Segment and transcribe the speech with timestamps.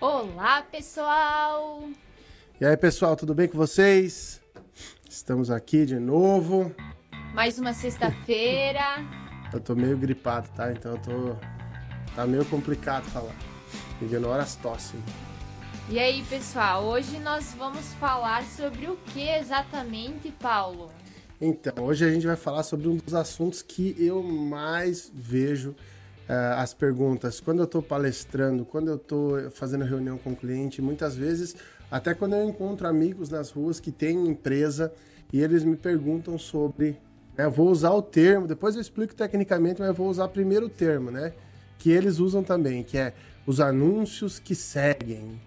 [0.00, 1.82] Olá, pessoal!
[2.60, 4.40] E aí, pessoal, tudo bem com vocês?
[5.10, 6.72] Estamos aqui de novo.
[7.34, 8.80] Mais uma sexta-feira.
[9.52, 10.70] eu tô meio gripado, tá?
[10.70, 11.36] Então eu tô.
[12.14, 13.34] Tá meio complicado falar.
[14.00, 14.94] Ignora as tosse.
[15.90, 20.92] E aí, pessoal, hoje nós vamos falar sobre o que exatamente, Paulo?
[21.40, 25.74] Então, hoje a gente vai falar sobre um dos assuntos que eu mais vejo
[26.28, 27.40] uh, as perguntas.
[27.40, 31.56] Quando eu estou palestrando, quando eu estou fazendo reunião com o cliente, muitas vezes,
[31.90, 34.92] até quando eu encontro amigos nas ruas que têm empresa
[35.32, 36.98] e eles me perguntam sobre.
[37.36, 40.66] Né, eu vou usar o termo, depois eu explico tecnicamente, mas eu vou usar primeiro
[40.66, 41.32] o termo, né?
[41.78, 43.14] Que eles usam também, que é
[43.46, 45.40] os anúncios que seguem.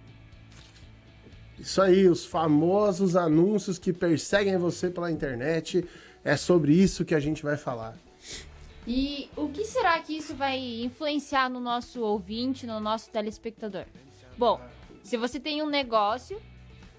[1.59, 5.85] Isso aí, os famosos anúncios que perseguem você pela internet.
[6.23, 7.95] É sobre isso que a gente vai falar.
[8.87, 13.85] E o que será que isso vai influenciar no nosso ouvinte, no nosso telespectador?
[14.37, 14.59] Bom,
[15.03, 16.41] se você tem um negócio,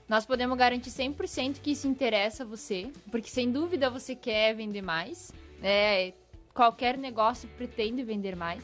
[0.08, 4.82] nós podemos garantir 100% que isso interessa a você, porque sem dúvida você quer vender
[4.82, 5.32] mais.
[5.62, 6.12] É,
[6.54, 8.62] qualquer negócio pretende vender mais.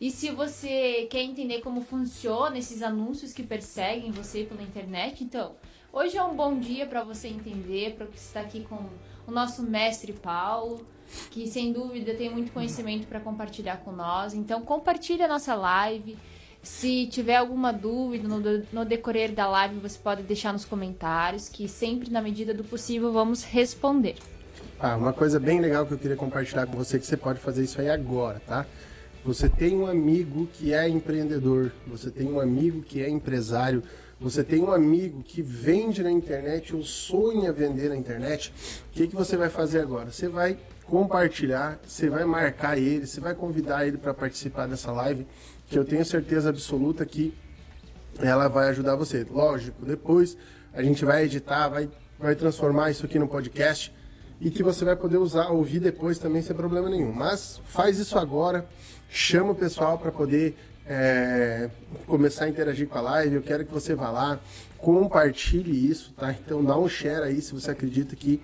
[0.00, 5.54] E se você quer entender como funciona esses anúncios que perseguem você pela internet, então,
[5.92, 8.88] hoje é um bom dia para você entender, para você estar aqui com
[9.26, 10.84] o nosso mestre Paulo,
[11.30, 14.34] que sem dúvida tem muito conhecimento para compartilhar com nós.
[14.34, 16.16] Então, compartilhe a nossa live.
[16.62, 18.40] Se tiver alguma dúvida no,
[18.72, 23.12] no decorrer da live, você pode deixar nos comentários, que sempre, na medida do possível,
[23.12, 24.14] vamos responder.
[24.78, 27.64] Ah, uma coisa bem legal que eu queria compartilhar com você, que você pode fazer
[27.64, 28.66] isso aí agora, tá?
[29.24, 33.82] Você tem um amigo que é empreendedor, você tem um amigo que é empresário,
[34.20, 38.52] você tem um amigo que vende na internet ou sonha vender na internet.
[38.88, 40.10] O que, que você vai fazer agora?
[40.10, 45.26] Você vai compartilhar, você vai marcar ele, você vai convidar ele para participar dessa live,
[45.68, 47.34] que eu tenho certeza absoluta que
[48.18, 49.26] ela vai ajudar você.
[49.30, 50.36] Lógico, depois
[50.72, 53.92] a gente vai editar, vai, vai transformar isso aqui no podcast
[54.40, 57.12] e que você vai poder usar, ouvir depois também sem problema nenhum.
[57.12, 58.66] Mas faz isso agora,
[59.08, 60.56] chama o pessoal para poder
[60.86, 61.70] é,
[62.06, 63.36] começar a interagir com a live.
[63.36, 64.40] Eu quero que você vá lá,
[64.78, 66.32] compartilhe isso, tá?
[66.32, 68.42] Então dá um share aí se você acredita que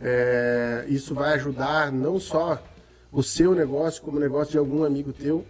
[0.00, 2.62] é, isso vai ajudar não só
[3.10, 5.44] o seu negócio, como o negócio de algum amigo teu.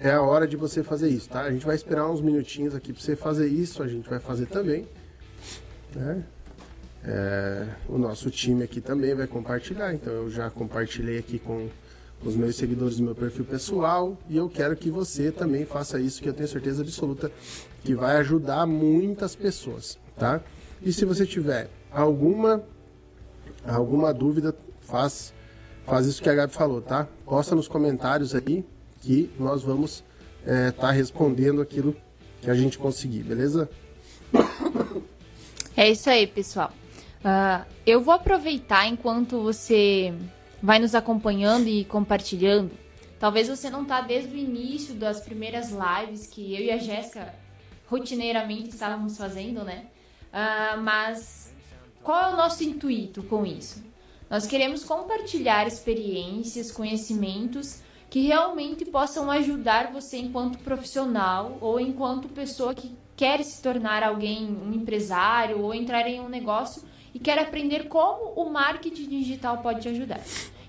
[0.00, 1.42] É a hora de você fazer isso, tá?
[1.42, 4.46] A gente vai esperar uns minutinhos aqui para você fazer isso, a gente vai fazer
[4.46, 4.88] também.
[5.94, 6.24] Né?
[7.04, 11.68] É, o nosso time aqui também vai compartilhar, então eu já compartilhei aqui com
[12.24, 16.22] os meus seguidores do meu perfil pessoal e eu quero que você também faça isso,
[16.22, 17.30] que eu tenho certeza absoluta
[17.84, 20.40] que vai ajudar muitas pessoas, tá?
[20.80, 22.62] E se você tiver alguma
[23.66, 25.32] alguma dúvida, faz
[25.84, 27.08] faz isso que a Gabi falou, tá?
[27.24, 28.64] Posta nos comentários aí
[29.00, 30.04] que nós vamos
[30.40, 31.96] estar é, tá respondendo aquilo
[32.40, 33.68] que a gente conseguir, beleza?
[35.76, 36.70] É isso aí, pessoal.
[37.20, 40.12] Uh, eu vou aproveitar enquanto você
[40.62, 42.70] vai nos acompanhando e compartilhando.
[43.18, 47.34] Talvez você não tá desde o início das primeiras lives que eu e a Jéssica
[47.86, 49.86] rotineiramente estávamos fazendo, né?
[50.32, 51.51] Uh, mas
[52.02, 53.82] qual é o nosso intuito com isso?
[54.28, 57.80] Nós queremos compartilhar experiências, conhecimentos
[58.10, 64.44] que realmente possam ajudar você enquanto profissional ou enquanto pessoa que quer se tornar alguém,
[64.46, 66.82] um empresário ou entrar em um negócio
[67.14, 70.20] e quer aprender como o marketing digital pode te ajudar.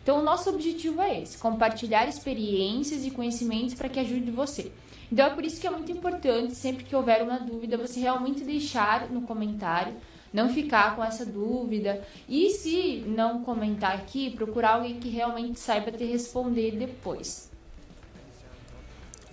[0.03, 4.71] Então, o nosso objetivo é esse: compartilhar experiências e conhecimentos para que ajude você.
[5.11, 8.43] Então, é por isso que é muito importante, sempre que houver uma dúvida, você realmente
[8.43, 9.95] deixar no comentário,
[10.33, 12.05] não ficar com essa dúvida.
[12.27, 17.51] E se não comentar aqui, procurar alguém que realmente saiba te responder depois.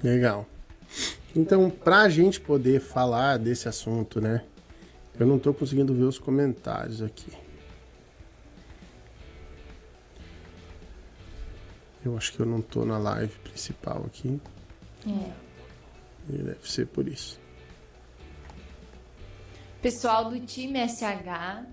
[0.02, 0.46] Legal.
[1.34, 4.44] Então, para a gente poder falar desse assunto, né?
[5.18, 7.32] Eu não estou conseguindo ver os comentários aqui.
[12.04, 14.40] Eu acho que eu não estou na live principal aqui.
[15.06, 15.32] É.
[16.30, 17.39] E deve ser por isso.
[19.82, 21.64] Pessoal do time SH.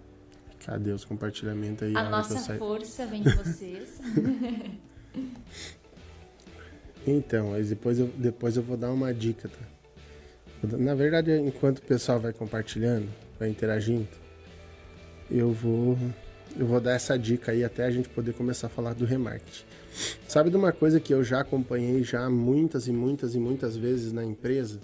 [0.66, 1.96] Cadê os compartilhamentos aí?
[1.96, 4.00] A nossa força vem de vocês.
[7.06, 10.78] então, mas depois eu, depois eu vou dar uma dica, tá?
[10.78, 14.08] Na verdade, enquanto o pessoal vai compartilhando, vai interagindo,
[15.30, 15.98] eu vou
[16.58, 19.66] eu vou dar essa dica aí até a gente poder começar a falar do remarketing.
[20.28, 24.12] Sabe de uma coisa que eu já acompanhei já muitas e muitas e muitas vezes
[24.14, 24.80] na empresa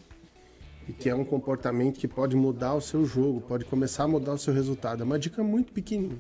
[0.88, 4.34] e que é um comportamento que pode mudar o seu jogo, pode começar a mudar
[4.34, 5.02] o seu resultado.
[5.02, 6.20] É uma dica muito pequenininha,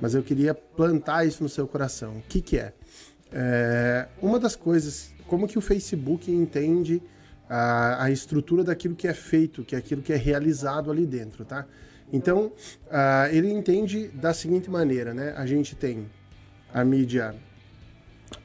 [0.00, 2.18] mas eu queria plantar isso no seu coração.
[2.18, 2.72] O que, que é?
[3.32, 4.08] é?
[4.20, 7.02] Uma das coisas, como que o Facebook entende
[7.48, 11.44] a, a estrutura daquilo que é feito, que é aquilo que é realizado ali dentro,
[11.44, 11.66] tá?
[12.12, 12.52] Então,
[12.86, 15.34] uh, ele entende da seguinte maneira, né?
[15.36, 16.06] A gente tem
[16.72, 17.34] a mídia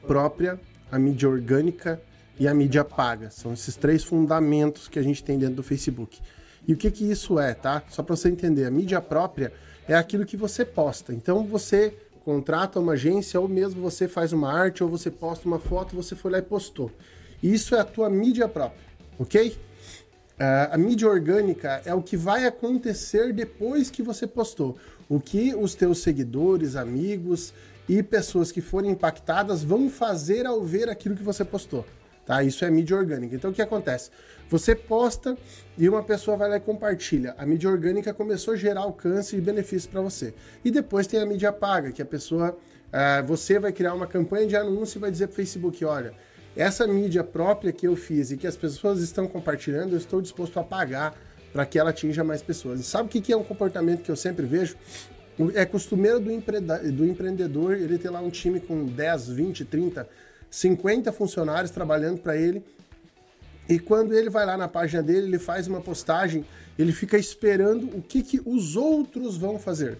[0.06, 0.58] própria,
[0.90, 2.00] a mídia orgânica
[2.40, 3.30] e a mídia paga.
[3.30, 6.18] São esses três fundamentos que a gente tem dentro do Facebook.
[6.66, 7.82] E o que que isso é, tá?
[7.90, 9.52] Só para você entender, a mídia própria
[9.86, 11.12] é aquilo que você posta.
[11.12, 11.94] Então, você
[12.24, 16.16] contrata uma agência ou mesmo você faz uma arte ou você posta uma foto, você
[16.16, 16.90] foi lá e postou.
[17.42, 18.80] Isso é a tua mídia própria,
[19.18, 19.50] ok?
[19.50, 24.78] Uh, a mídia orgânica é o que vai acontecer depois que você postou.
[25.08, 27.52] O que os teus seguidores, amigos
[27.86, 31.84] e pessoas que forem impactadas vão fazer ao ver aquilo que você postou.
[32.30, 32.44] Tá?
[32.44, 33.34] Isso é mídia orgânica.
[33.34, 34.08] Então o que acontece?
[34.48, 35.36] Você posta
[35.76, 37.34] e uma pessoa vai lá e compartilha.
[37.36, 40.32] A mídia orgânica começou a gerar alcance e benefícios para você.
[40.64, 42.56] E depois tem a mídia paga, que a pessoa.
[42.86, 46.14] Uh, você vai criar uma campanha de anúncio e vai dizer para o Facebook: olha,
[46.54, 50.60] essa mídia própria que eu fiz e que as pessoas estão compartilhando, eu estou disposto
[50.60, 51.16] a pagar
[51.52, 52.78] para que ela atinja mais pessoas.
[52.78, 54.76] E sabe o que é um comportamento que eu sempre vejo?
[55.54, 56.60] É costumeiro do, empre...
[56.60, 60.08] do empreendedor ele ter lá um time com 10, 20, 30,
[60.50, 62.64] 50 funcionários trabalhando para ele.
[63.68, 66.44] E quando ele vai lá na página dele, ele faz uma postagem,
[66.78, 69.98] ele fica esperando o que, que os outros vão fazer.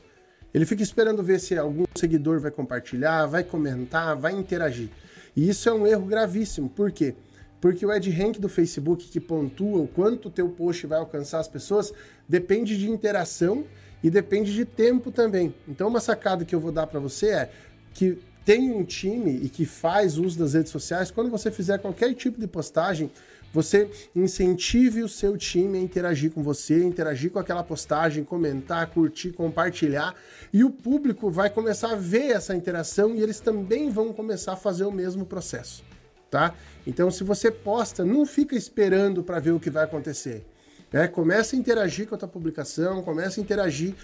[0.52, 4.88] Ele fica esperando ver se algum seguidor vai compartilhar, vai comentar, vai interagir.
[5.37, 6.69] E isso é um erro gravíssimo.
[6.69, 7.14] Por quê?
[7.61, 11.38] Porque o Ed Rank do Facebook, que pontua o quanto o teu post vai alcançar
[11.38, 11.93] as pessoas,
[12.29, 13.64] depende de interação
[14.03, 15.55] e depende de tempo também.
[15.69, 17.50] Então, uma sacada que eu vou dar para você é
[17.93, 18.19] que
[18.50, 22.41] tem um time e que faz uso das redes sociais, quando você fizer qualquer tipo
[22.41, 23.08] de postagem,
[23.52, 29.31] você incentive o seu time a interagir com você, interagir com aquela postagem, comentar, curtir,
[29.31, 30.17] compartilhar,
[30.52, 34.56] e o público vai começar a ver essa interação e eles também vão começar a
[34.56, 35.85] fazer o mesmo processo,
[36.29, 36.53] tá?
[36.85, 40.44] Então, se você posta, não fica esperando para ver o que vai acontecer.
[40.93, 41.09] Né?
[41.09, 43.95] Começa a interagir com a tua publicação, começa a interagir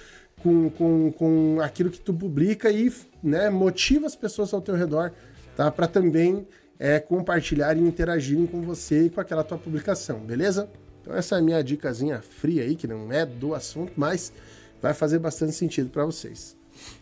[0.43, 2.93] com, com, com aquilo que tu publica e
[3.23, 5.13] né, motiva as pessoas ao teu redor,
[5.57, 5.71] tá?
[5.71, 6.47] Para também
[6.79, 10.69] é, compartilharem e interagirem com você e com aquela tua publicação, beleza?
[11.01, 14.33] Então essa é a minha dicasinha fria aí, que não é do assunto, mas
[14.81, 16.57] vai fazer bastante sentido para vocês.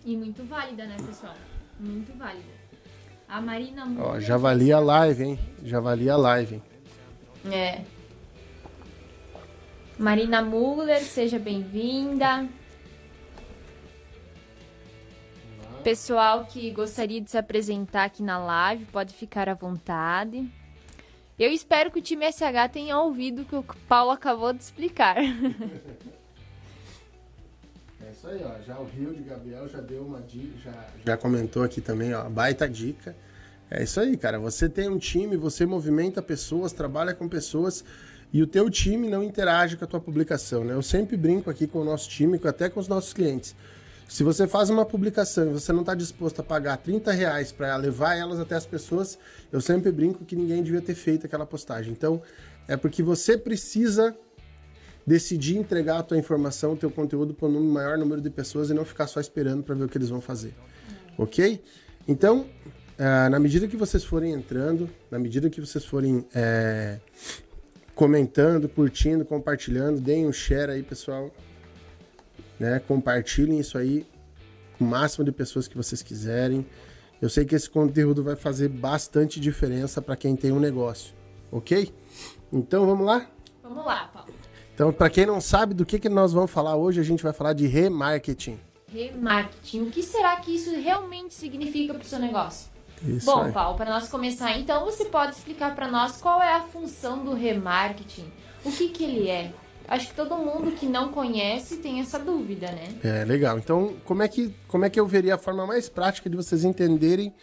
[0.05, 1.35] E muito válida, né, pessoal?
[1.81, 2.65] Muito válida.
[3.29, 5.39] A Marina Ó, já valia a live, hein?
[5.65, 6.63] Já valia a live, hein?
[7.53, 7.94] É.
[9.99, 12.49] Marina Muller, seja bem-vinda.
[15.85, 20.51] Pessoal que gostaria de se apresentar aqui na live, pode ficar à vontade.
[21.39, 25.17] Eu espero que o time SH tenha ouvido o que o Paulo acabou de explicar.
[28.07, 28.61] É isso aí, ó.
[28.63, 32.29] Já o Rio de Gabriel já deu uma dica, já, já comentou aqui também, ó.
[32.29, 33.17] Baita dica.
[33.71, 34.39] É isso aí, cara.
[34.39, 37.83] Você tem um time, você movimenta pessoas, trabalha com pessoas
[38.35, 40.75] e o teu time não interage com a tua publicação, né?
[40.75, 43.55] Eu sempre brinco aqui com o nosso time, até com os nossos clientes.
[44.09, 47.77] Se você faz uma publicação e você não está disposto a pagar 30 reais para
[47.77, 49.17] levar elas até as pessoas,
[49.53, 51.93] eu sempre brinco que ninguém devia ter feito aquela postagem.
[51.93, 52.21] Então,
[52.67, 54.13] é porque você precisa
[55.07, 58.75] decidir entregar a tua informação, o teu conteúdo para um maior número de pessoas e
[58.75, 60.57] não ficar só esperando para ver o que eles vão fazer.
[61.17, 61.63] Ok?
[62.09, 62.41] Então,
[62.99, 66.99] uh, na medida que vocês forem entrando, na medida que vocês forem é,
[67.95, 71.31] comentando, curtindo, compartilhando, deem um share aí, pessoal
[72.59, 72.81] né?
[72.87, 74.07] Compartilhem isso aí
[74.79, 76.67] com o máximo de pessoas que vocês quiserem.
[77.21, 81.15] Eu sei que esse conteúdo vai fazer bastante diferença para quem tem um negócio,
[81.51, 81.93] ok?
[82.53, 83.31] Então vamos lá?
[83.63, 84.33] Vamos lá, Paulo.
[84.75, 87.33] Então, para quem não sabe do que, que nós vamos falar hoje, a gente vai
[87.33, 88.59] falar de remarketing.
[88.89, 89.83] Remarketing.
[89.83, 92.74] O que será que isso realmente significa para o seu negócio?
[93.07, 93.53] Isso Bom, aí.
[93.53, 97.35] Paulo, para nós começar, então você pode explicar para nós qual é a função do
[97.35, 98.31] remarketing?
[98.65, 99.53] O que, que ele é?
[99.87, 102.95] Acho que todo mundo que não conhece tem essa dúvida, né?
[103.05, 103.59] É, legal.
[103.59, 106.65] Então, como é que, como é que eu veria a forma mais prática de vocês
[106.65, 107.35] entenderem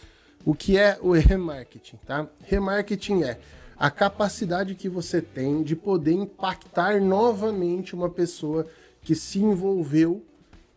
[0.43, 2.27] o que é o remarketing, tá?
[2.43, 3.37] Remarketing é
[3.77, 8.65] a capacidade que você tem de poder impactar novamente uma pessoa
[9.01, 10.23] que se envolveu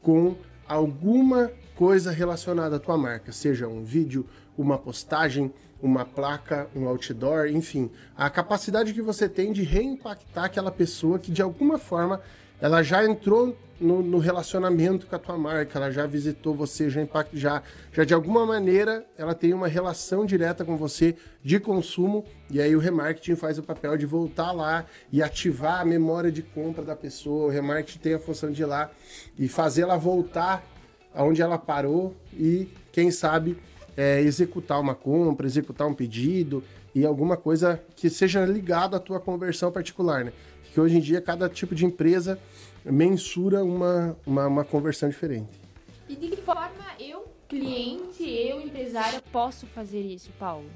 [0.03, 0.35] com
[0.67, 4.27] alguma coisa relacionada à tua marca, seja um vídeo,
[4.57, 5.53] uma postagem,
[5.83, 11.31] uma placa, um outdoor, enfim, a capacidade que você tem de reimpactar aquela pessoa que
[11.31, 12.21] de alguma forma
[12.61, 17.03] ela já entrou no, no, relacionamento com a tua marca, ela já visitou você, já
[17.03, 17.61] impact, já,
[17.93, 22.75] já de alguma maneira ela tem uma relação direta com você de consumo e aí
[22.75, 26.95] o remarketing faz o papel de voltar lá e ativar a memória de compra da
[26.95, 27.47] pessoa.
[27.47, 28.91] O remarketing tem a função de ir lá
[29.37, 30.65] e fazer ela voltar
[31.15, 33.57] aonde ela parou e quem sabe
[33.97, 36.63] é, executar uma compra, executar um pedido,
[36.95, 40.33] e alguma coisa que seja ligado à tua conversão particular, né?
[40.73, 42.39] Que hoje em dia cada tipo de empresa
[42.85, 45.61] mensura uma, uma, uma conversão diferente.
[46.09, 50.69] E de que forma eu, cliente, eu, empresário, posso fazer isso, Paulo?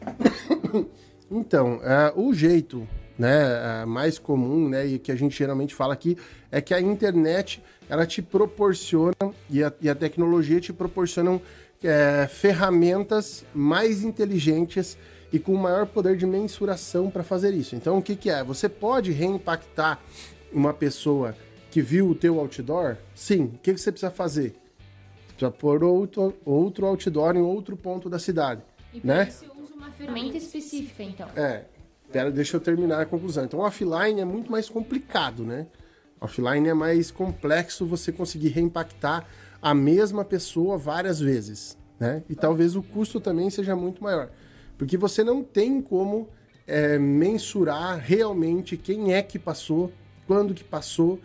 [1.30, 2.86] então, é, o jeito
[3.18, 6.16] né, mais comum, né, e que a gente geralmente fala aqui,
[6.50, 11.42] é que a internet, ela te proporciona, e a, e a tecnologia te proporcionam
[11.82, 14.96] é, ferramentas mais inteligentes
[15.32, 17.74] e com maior poder de mensuração para fazer isso.
[17.74, 18.44] Então, o que, que é?
[18.44, 20.00] Você pode reimpactar
[20.52, 21.34] uma pessoa
[21.68, 22.96] que viu o teu outdoor?
[23.12, 23.46] Sim.
[23.54, 24.54] O que, que você precisa fazer?
[25.26, 28.62] Precisa pôr outro, outro outdoor em outro ponto da cidade.
[28.94, 29.28] E né?
[29.42, 31.28] eu uso uma ferramenta específica, então.
[31.34, 31.64] É.
[32.12, 33.44] Pera, deixa eu terminar a conclusão.
[33.44, 35.66] Então, offline é muito mais complicado, né?
[36.20, 39.26] Offline é mais complexo você conseguir reimpactar
[39.62, 42.22] a mesma pessoa várias vezes, né?
[42.28, 44.30] E talvez o custo também seja muito maior.
[44.76, 46.28] Porque você não tem como
[46.66, 49.92] é, mensurar realmente quem é que passou,
[50.26, 51.18] quando que passou,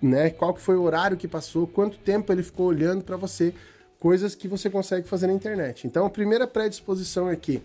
[0.00, 0.30] né?
[0.30, 3.54] Qual que foi o horário que passou, quanto tempo ele ficou olhando para você,
[3.98, 5.86] coisas que você consegue fazer na internet.
[5.86, 7.62] Então, a primeira predisposição é que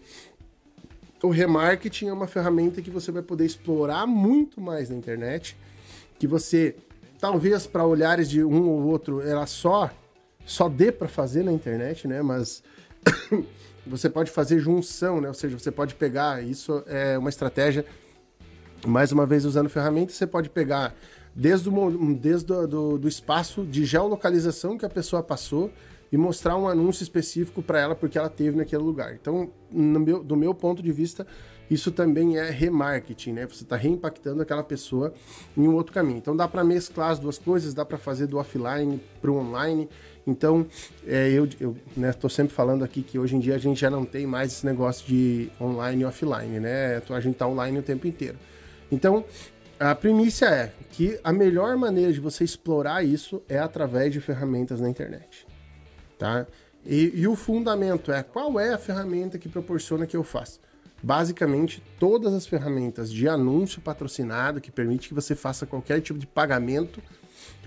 [1.21, 5.55] o remarketing é uma ferramenta que você vai poder explorar muito mais na internet,
[6.21, 6.75] que você
[7.19, 9.89] talvez para olhares de um ou outro ela só
[10.45, 12.21] só dê para fazer na internet, né?
[12.21, 12.61] Mas
[13.87, 15.27] você pode fazer junção, né?
[15.27, 17.83] Ou seja, você pode pegar, isso é uma estratégia,
[18.85, 20.93] mais uma vez usando ferramentas, você pode pegar
[21.35, 25.71] desde o, desde o, do, do espaço de geolocalização que a pessoa passou
[26.11, 29.15] e mostrar um anúncio específico para ela porque ela teve naquele lugar.
[29.15, 31.25] Então, meu, do meu ponto de vista,
[31.71, 33.47] isso também é remarketing, né?
[33.47, 35.13] Você está reimpactando aquela pessoa
[35.55, 36.17] em um outro caminho.
[36.17, 39.87] Então, dá para mesclar as duas coisas, dá para fazer do offline para o online.
[40.27, 40.67] Então,
[41.07, 44.03] é, eu estou né, sempre falando aqui que hoje em dia a gente já não
[44.03, 47.01] tem mais esse negócio de online e offline, né?
[47.09, 48.37] A gente está online o tempo inteiro.
[48.91, 49.23] Então,
[49.79, 54.81] a primícia é que a melhor maneira de você explorar isso é através de ferramentas
[54.81, 55.47] na internet,
[56.19, 56.45] tá?
[56.85, 60.59] E, e o fundamento é qual é a ferramenta que proporciona que eu faça.
[61.03, 66.27] Basicamente, todas as ferramentas de anúncio patrocinado que permite que você faça qualquer tipo de
[66.27, 67.01] pagamento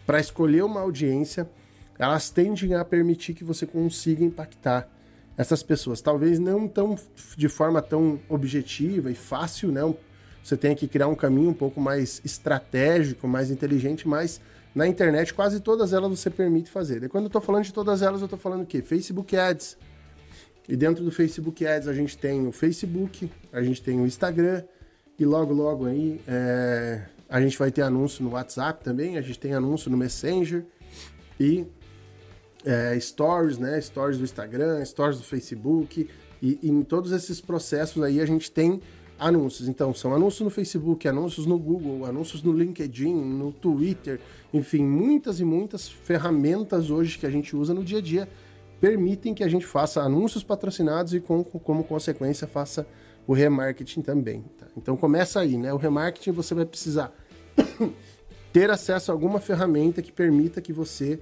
[0.07, 1.49] para escolher uma audiência
[1.99, 4.89] elas tendem a permitir que você consiga impactar
[5.37, 6.01] essas pessoas.
[6.01, 6.97] Talvez não tão
[7.37, 9.81] de forma tão objetiva e fácil, né?
[10.43, 14.41] Você tem que criar um caminho um pouco mais estratégico, mais inteligente, mas
[14.75, 17.03] na internet quase todas elas você permite fazer.
[17.03, 18.83] E quando eu estou falando de todas elas, eu estou falando o quê?
[18.83, 19.79] Facebook Ads.
[20.69, 24.63] E dentro do Facebook Ads a gente tem o Facebook, a gente tem o Instagram
[25.19, 29.39] e logo logo aí é, a gente vai ter anúncio no WhatsApp também, a gente
[29.39, 30.65] tem anúncio no Messenger
[31.39, 31.67] e
[32.65, 33.81] é, stories, né?
[33.81, 36.09] Stories do Instagram, stories do Facebook.
[36.43, 38.81] E, e, em todos esses processos aí a gente tem
[39.19, 39.69] anúncios.
[39.69, 44.21] Então, são anúncios no Facebook, anúncios no Google, anúncios no LinkedIn, no Twitter,
[44.53, 48.29] enfim, muitas e muitas ferramentas hoje que a gente usa no dia a dia
[48.81, 52.87] permitem que a gente faça anúncios patrocinados e, com, como consequência, faça
[53.27, 54.43] o remarketing também.
[54.59, 54.67] Tá?
[54.77, 55.73] Então, começa aí, né?
[55.73, 57.13] O remarketing você vai precisar
[58.53, 61.19] ter acesso a alguma ferramenta que permita que você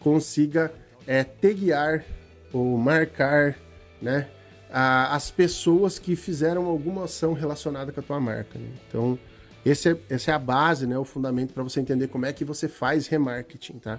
[0.00, 0.72] consiga
[1.06, 2.04] é, taguear
[2.52, 3.56] ou marcar
[4.00, 4.28] né,
[4.70, 8.58] a, as pessoas que fizeram alguma ação relacionada com a tua marca.
[8.58, 8.68] Né?
[8.88, 9.18] Então,
[9.64, 12.44] esse é, essa é a base, né, o fundamento para você entender como é que
[12.44, 13.98] você faz remarketing, tá?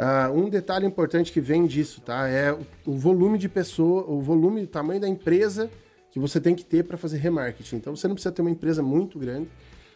[0.00, 2.26] Uh, um detalhe importante que vem disso, tá?
[2.26, 5.70] É o, volume de pessoa, o volume, o tamanho da empresa
[6.10, 7.76] que você tem que ter para fazer remarketing.
[7.76, 9.50] Então, você não precisa ter uma empresa muito grande,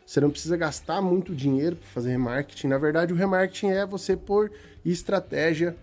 [0.04, 2.66] você não precisa gastar muito dinheiro para fazer remarketing.
[2.66, 4.52] Na verdade, o remarketing é você pôr
[4.84, 5.74] estratégia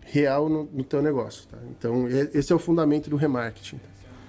[0.00, 1.46] real no, no teu negócio.
[1.46, 1.58] Tá?
[1.70, 3.78] Então, esse é o fundamento do remarketing.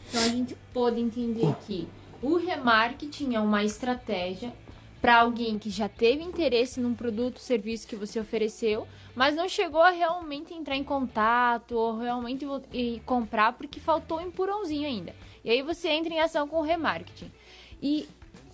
[0.09, 1.87] Então, a gente pode entender que
[2.21, 4.53] o remarketing é uma estratégia
[5.01, 8.87] para alguém que já teve interesse num produto, serviço que você ofereceu,
[9.19, 12.45] mas não chegou a realmente entrar em contato ou realmente
[13.05, 15.13] comprar porque faltou um empurrãozinho ainda.
[15.43, 17.29] E aí você entra em ação com o remarketing.
[17.81, 18.07] E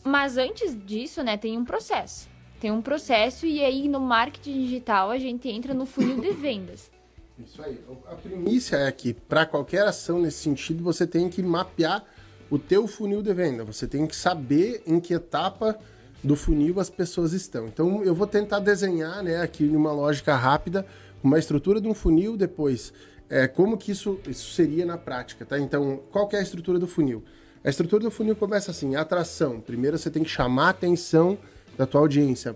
[0.04, 2.28] mas antes disso, né, tem um processo.
[2.60, 6.90] Tem um processo e aí no marketing digital a gente entra no funil de vendas.
[7.38, 7.80] Isso aí.
[8.08, 12.04] A primícia é que para qualquer ação nesse sentido você tem que mapear
[12.50, 13.64] o teu funil de venda.
[13.64, 15.78] Você tem que saber em que etapa
[16.26, 17.68] do funil as pessoas estão.
[17.68, 20.86] Então eu vou tentar desenhar, né, aqui numa lógica rápida,
[21.24, 22.92] uma estrutura de um funil depois.
[23.30, 25.58] É, como que isso, isso seria na prática, tá?
[25.58, 27.24] Então, qual é a estrutura do funil?
[27.64, 29.60] A estrutura do funil começa assim, atração.
[29.60, 31.38] Primeiro você tem que chamar a atenção
[31.78, 32.56] da tua audiência,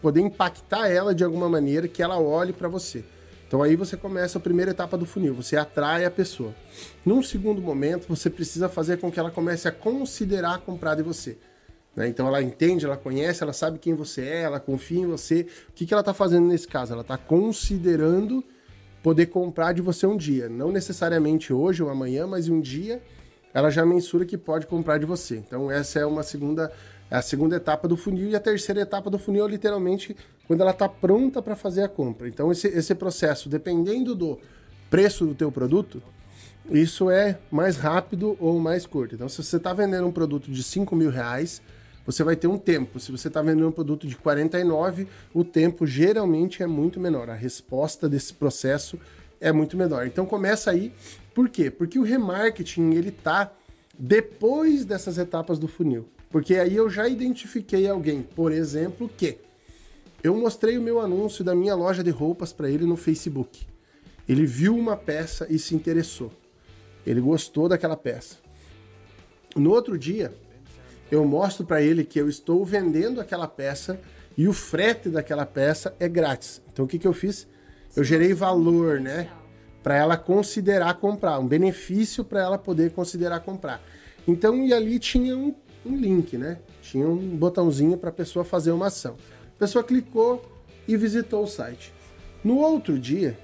[0.00, 3.04] poder impactar ela de alguma maneira que ela olhe para você.
[3.46, 6.54] Então aí você começa a primeira etapa do funil, você atrai a pessoa.
[7.04, 11.36] Num segundo momento, você precisa fazer com que ela comece a considerar comprar de você.
[11.94, 12.08] Né?
[12.08, 15.46] Então ela entende, ela conhece, ela sabe quem você é, ela confia em você.
[15.68, 16.92] O que, que ela está fazendo nesse caso?
[16.92, 18.44] Ela está considerando
[19.02, 20.48] poder comprar de você um dia.
[20.48, 23.02] Não necessariamente hoje ou amanhã, mas um dia
[23.52, 25.36] ela já mensura que pode comprar de você.
[25.36, 26.70] Então essa é uma segunda
[27.10, 30.16] é a segunda etapa do funil e a terceira etapa do funil é literalmente
[30.46, 32.28] quando ela está pronta para fazer a compra.
[32.28, 34.38] Então esse, esse processo, dependendo do
[34.88, 36.00] preço do teu produto,
[36.70, 39.16] isso é mais rápido ou mais curto.
[39.16, 41.60] Então se você está vendendo um produto de 5 mil reais,
[42.10, 42.98] você vai ter um tempo.
[42.98, 47.30] Se você está vendendo um produto de 49, o tempo geralmente é muito menor.
[47.30, 48.98] A resposta desse processo
[49.40, 50.06] é muito menor.
[50.06, 50.92] Então começa aí.
[51.32, 51.70] Por quê?
[51.70, 53.52] Porque o remarketing ele está
[53.96, 56.08] depois dessas etapas do funil.
[56.30, 59.38] Porque aí eu já identifiquei alguém, por exemplo, que
[60.22, 63.66] eu mostrei o meu anúncio da minha loja de roupas para ele no Facebook.
[64.28, 66.32] Ele viu uma peça e se interessou.
[67.06, 68.36] Ele gostou daquela peça.
[69.56, 70.32] No outro dia,
[71.10, 74.00] eu mostro para ele que eu estou vendendo aquela peça
[74.36, 76.62] e o frete daquela peça é grátis.
[76.72, 77.46] Então o que, que eu fiz?
[77.96, 79.28] Eu gerei valor, né?
[79.82, 83.82] Para ela considerar comprar, um benefício para ela poder considerar comprar.
[84.28, 86.58] Então, e ali tinha um um link, né?
[86.82, 89.16] Tinha um botãozinho para a pessoa fazer uma ação.
[89.56, 90.44] A pessoa clicou
[90.86, 91.92] e visitou o site.
[92.42, 93.38] No outro dia,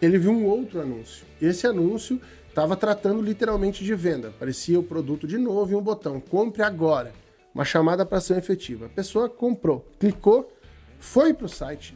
[0.00, 1.24] ele viu um outro anúncio.
[1.40, 2.20] Esse anúncio
[2.54, 4.32] estava tratando literalmente de venda.
[4.38, 7.12] Parecia o produto de novo e um botão: compre agora.
[7.54, 8.86] Uma chamada para ação efetiva.
[8.86, 10.52] A pessoa comprou, clicou,
[10.98, 11.94] foi para o site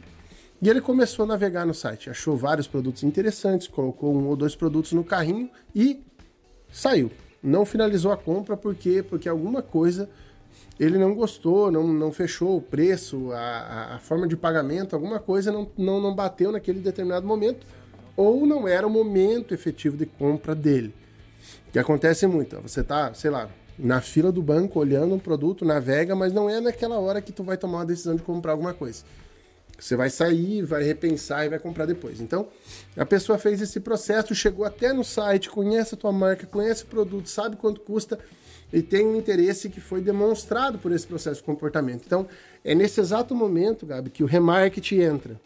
[0.61, 2.09] e ele começou a navegar no site.
[2.09, 6.01] Achou vários produtos interessantes, colocou um ou dois produtos no carrinho e
[6.71, 7.11] saiu
[7.41, 10.09] não finalizou a compra porque porque alguma coisa
[10.79, 15.51] ele não gostou, não, não fechou o preço, a, a forma de pagamento, alguma coisa
[15.51, 17.67] não, não, não bateu naquele determinado momento,
[18.19, 20.93] ou não era o momento efetivo de compra dele.
[21.71, 26.13] Que acontece muito, você tá, sei lá, na fila do banco olhando um produto, navega,
[26.17, 29.05] mas não é naquela hora que tu vai tomar uma decisão de comprar alguma coisa.
[29.79, 32.19] Você vai sair, vai repensar e vai comprar depois.
[32.19, 32.49] Então,
[32.97, 36.87] a pessoa fez esse processo, chegou até no site, conhece a tua marca, conhece o
[36.87, 38.19] produto, sabe quanto custa
[38.73, 42.03] e tem um interesse que foi demonstrado por esse processo de comportamento.
[42.05, 42.27] Então,
[42.65, 45.39] é nesse exato momento, Gabi, que o remarketing entra.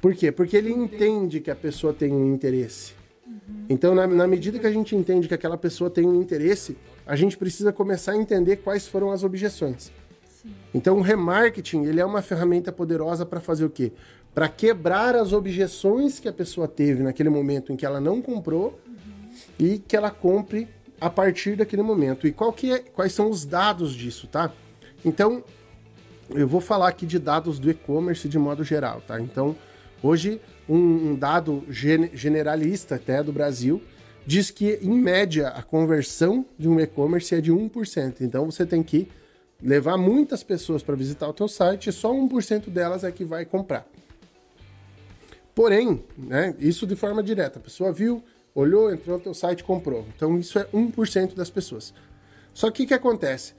[0.00, 0.30] Por quê?
[0.30, 2.92] Porque ele entende que a pessoa tem um interesse.
[3.26, 3.66] Uhum.
[3.68, 7.16] Então, na, na medida que a gente entende que aquela pessoa tem um interesse, a
[7.16, 9.90] gente precisa começar a entender quais foram as objeções.
[10.72, 13.92] Então o remarketing, ele é uma ferramenta poderosa para fazer o quê?
[14.34, 18.78] Para quebrar as objeções que a pessoa teve naquele momento em que ela não comprou
[18.86, 18.96] uhum.
[19.58, 20.68] e que ela compre
[21.00, 22.26] a partir daquele momento.
[22.26, 24.52] E qual que é, quais são os dados disso, tá?
[25.04, 25.42] Então,
[26.30, 29.20] eu vou falar aqui de dados do e-commerce de modo geral, tá?
[29.20, 29.56] Então,
[30.02, 33.82] hoje, um, um dado gen generalista até do Brasil
[34.26, 38.20] diz que, em média, a conversão de um e-commerce é de 1%.
[38.20, 39.08] Então, você tem que
[39.62, 43.44] levar muitas pessoas para visitar o teu site e só 1% delas é que vai
[43.44, 43.86] comprar.
[45.54, 48.22] Porém, né, isso de forma direta, a pessoa viu,
[48.54, 50.06] olhou, entrou no teu site e comprou.
[50.14, 51.92] Então isso é 1% das pessoas.
[52.54, 53.54] Só que o que acontece?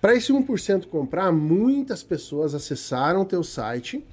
[0.00, 4.04] Para esse 1% comprar, muitas pessoas acessaram o teu site,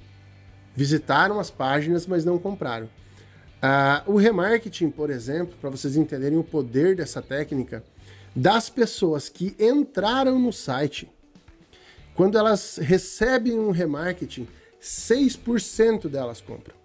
[0.76, 2.86] visitaram as páginas, mas não compraram.
[3.56, 7.82] Uh, o remarketing, por exemplo, para vocês entenderem o poder dessa técnica,
[8.34, 11.10] das pessoas que entraram no site,
[12.14, 14.46] quando elas recebem um remarketing,
[14.80, 16.76] 6% delas compram.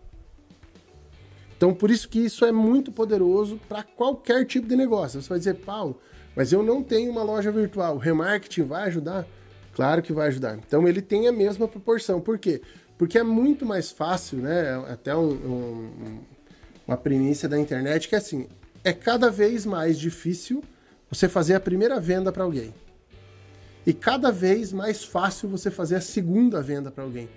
[1.55, 5.21] Então, por isso que isso é muito poderoso para qualquer tipo de negócio.
[5.21, 6.01] Você vai dizer, Paulo,
[6.35, 7.95] mas eu não tenho uma loja virtual.
[7.95, 9.27] O remarketing vai ajudar?
[9.73, 10.57] Claro que vai ajudar.
[10.57, 12.19] Então, ele tem a mesma proporção.
[12.19, 12.61] Por quê?
[13.01, 14.75] Porque é muito mais fácil, né?
[14.87, 16.19] Até um, um,
[16.87, 18.47] uma premissa da internet que é assim:
[18.83, 20.63] é cada vez mais difícil
[21.09, 22.71] você fazer a primeira venda para alguém.
[23.87, 27.27] E cada vez mais fácil você fazer a segunda venda para alguém.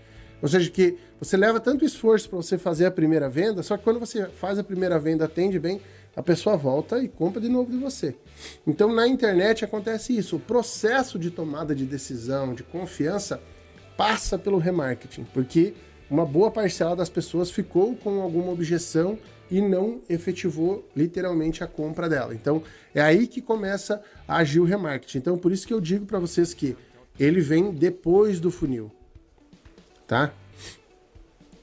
[0.42, 3.85] Ou seja, que você leva tanto esforço para você fazer a primeira venda, só que
[3.85, 5.81] quando você faz a primeira venda, atende bem,
[6.14, 8.14] a pessoa volta e compra de novo de você.
[8.66, 10.37] Então na internet acontece isso.
[10.37, 13.40] O processo de tomada de decisão, de confiança,
[13.96, 15.74] passa pelo remarketing, porque
[16.11, 19.18] uma boa parcela das pessoas ficou com alguma objeção
[19.50, 22.35] e não efetivou literalmente a compra dela.
[22.35, 22.62] Então,
[22.94, 25.18] é aí que começa a agir o remarketing.
[25.18, 26.76] Então, por isso que eu digo para vocês que
[27.18, 28.90] ele vem depois do funil.
[30.07, 30.33] Tá?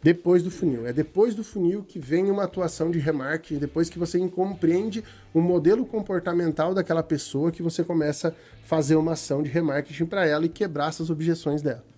[0.02, 0.88] Depois do funil.
[0.88, 5.42] É depois do funil que vem uma atuação de remarketing, depois que você compreende o
[5.42, 8.34] modelo comportamental daquela pessoa que você começa a
[8.68, 11.91] fazer uma ação de remarketing para ela e quebrar essas objeções dela.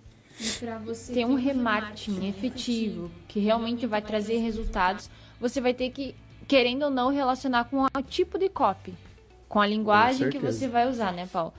[1.12, 5.08] Ter um remarketing efetivo, que realmente vai trazer resultados,
[5.40, 6.14] você vai ter que,
[6.48, 8.94] querendo ou não, relacionar com o tipo de copy,
[9.48, 11.52] com a linguagem que você vai usar, né, Paulo?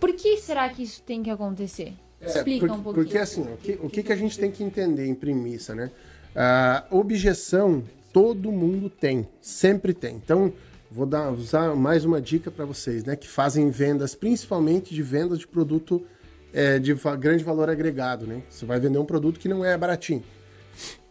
[0.00, 1.94] Por que será que isso tem que acontecer?
[2.20, 3.04] É, Explica porque, um pouquinho.
[3.04, 5.90] Porque assim, o que, o que a gente tem que entender em premissa, né?
[6.34, 10.16] A objeção todo mundo tem, sempre tem.
[10.16, 10.52] Então,
[10.90, 13.16] vou dar, usar mais uma dica para vocês, né?
[13.16, 16.04] Que fazem vendas, principalmente de vendas de produto
[16.52, 18.42] é, de grande valor agregado, né?
[18.48, 20.22] Você vai vender um produto que não é baratinho.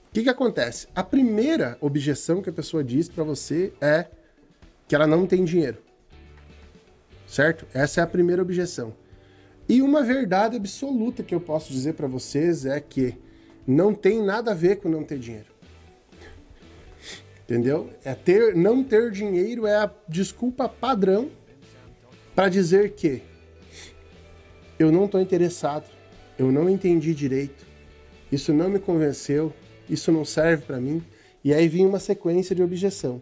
[0.10, 0.88] O que, que acontece?
[0.94, 4.08] A primeira objeção que a pessoa diz para você é
[4.88, 5.78] que ela não tem dinheiro.
[7.26, 7.66] Certo?
[7.74, 8.94] Essa é a primeira objeção.
[9.70, 13.18] E uma verdade absoluta que eu posso dizer para vocês é que
[13.66, 15.48] não tem nada a ver com não ter dinheiro.
[17.44, 17.90] Entendeu?
[18.04, 21.32] É ter, não ter dinheiro é a desculpa padrão
[22.36, 23.22] para dizer que
[24.82, 25.86] eu não estou interessado,
[26.38, 27.66] eu não entendi direito,
[28.32, 29.54] isso não me convenceu,
[29.90, 31.04] isso não serve para mim.
[31.44, 33.22] E aí vinha uma sequência de objeção.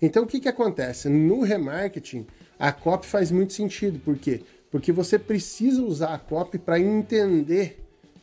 [0.00, 1.08] Então o que, que acontece?
[1.08, 2.26] No remarketing,
[2.58, 3.98] a copy faz muito sentido.
[3.98, 4.42] Por quê?
[4.70, 7.78] Porque você precisa usar a copy para entender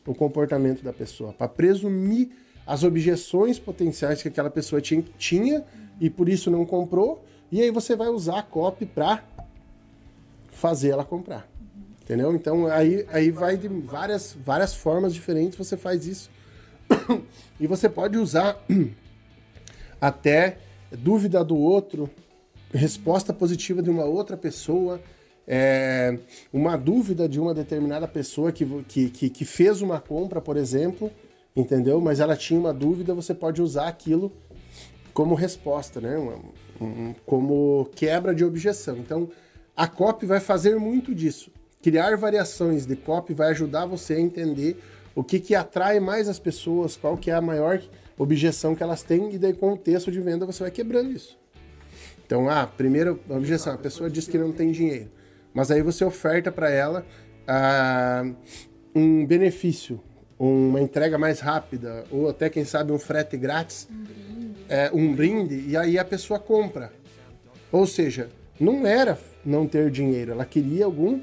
[0.05, 2.29] o comportamento da pessoa, para presumir
[2.65, 5.63] as objeções potenciais que aquela pessoa tinha, tinha
[5.99, 7.23] e por isso não comprou.
[7.51, 9.23] E aí você vai usar a copy para
[10.51, 11.56] fazer ela comprar.
[12.07, 12.33] Entendeu?
[12.33, 16.29] Então aí, aí vai de várias, várias formas diferentes você faz isso.
[17.59, 18.57] e você pode usar
[19.99, 20.57] até
[20.89, 22.09] dúvida do outro,
[22.73, 25.01] resposta positiva de uma outra pessoa,
[25.45, 26.17] é,
[26.53, 31.11] uma dúvida de uma determinada pessoa que, que, que, fez uma compra, por exemplo,
[31.53, 31.99] entendeu?
[31.99, 34.31] Mas ela tinha uma dúvida, você pode usar aquilo
[35.13, 36.17] como resposta, né?
[36.17, 36.39] Uma,
[36.79, 38.95] um, como quebra de objeção.
[38.95, 39.29] Então,
[39.75, 41.51] a COP vai fazer muito disso.
[41.87, 44.77] Criar variações de copy vai ajudar você a entender
[45.15, 47.81] o que, que atrai mais as pessoas, qual que é a maior
[48.17, 51.39] objeção que elas têm, e daí com o texto de venda você vai quebrando isso.
[52.25, 55.09] Então, a ah, primeira objeção, a pessoa diz que não tem dinheiro,
[55.53, 57.05] mas aí você oferta para ela
[57.47, 58.29] ah,
[58.93, 60.03] um benefício,
[60.37, 65.15] uma entrega mais rápida, ou até, quem sabe, um frete grátis, um brinde, é, um
[65.15, 66.91] brinde e aí a pessoa compra.
[67.71, 68.27] Ou seja,
[68.59, 71.21] não era não ter dinheiro, ela queria algum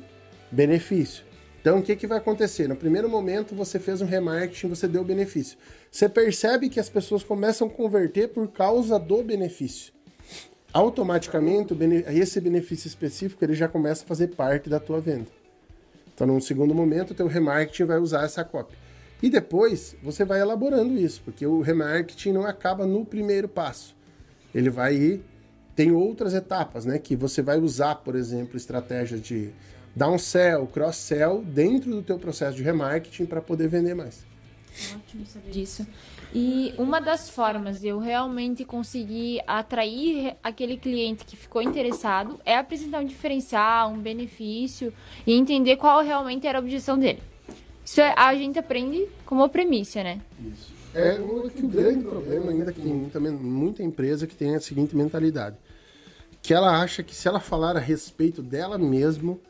[0.50, 1.24] benefício.
[1.60, 2.68] Então, o que, que vai acontecer?
[2.68, 5.56] No primeiro momento, você fez um remarketing, você deu benefício.
[5.90, 9.92] Você percebe que as pessoas começam a converter por causa do benefício.
[10.72, 11.74] Automaticamente,
[12.08, 15.28] esse benefício específico ele já começa a fazer parte da tua venda.
[16.14, 18.76] Então, num segundo momento, o teu remarketing vai usar essa cópia.
[19.22, 23.96] E depois, você vai elaborando isso, porque o remarketing não acaba no primeiro passo.
[24.54, 25.24] Ele vai ir...
[25.74, 27.00] Tem outras etapas, né?
[27.00, 29.50] Que você vai usar, por exemplo, estratégias de
[29.94, 34.24] downsell, cross-sell dentro do teu processo de remarketing para poder vender mais.
[34.94, 35.86] Ótimo saber disso.
[36.34, 42.56] E uma das formas de eu realmente conseguir atrair aquele cliente que ficou interessado é
[42.56, 44.92] apresentar um diferencial, um benefício
[45.24, 47.22] e entender qual realmente era a objeção dele.
[47.84, 50.20] Isso é, a gente aprende como premissa, né?
[50.40, 50.74] Isso.
[50.92, 54.94] É que o grande problema ainda que tem também muita empresa que tem a seguinte
[54.94, 55.56] mentalidade,
[56.40, 59.40] que ela acha que se ela falar a respeito dela mesmo,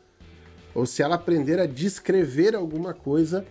[0.75, 3.45] ou se ela aprender a descrever alguma coisa,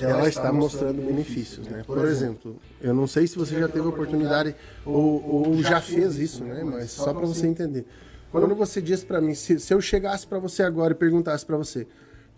[0.00, 1.84] ela, ela está mostrando benefícios, né?
[1.86, 4.54] Por exemplo, eu não sei se você já teve a oportunidade
[4.84, 6.62] ou, ou já fez isso, né?
[6.64, 7.86] Mas só para você entender.
[8.32, 11.56] Quando você diz para mim, se, se eu chegasse para você agora e perguntasse para
[11.56, 11.86] você,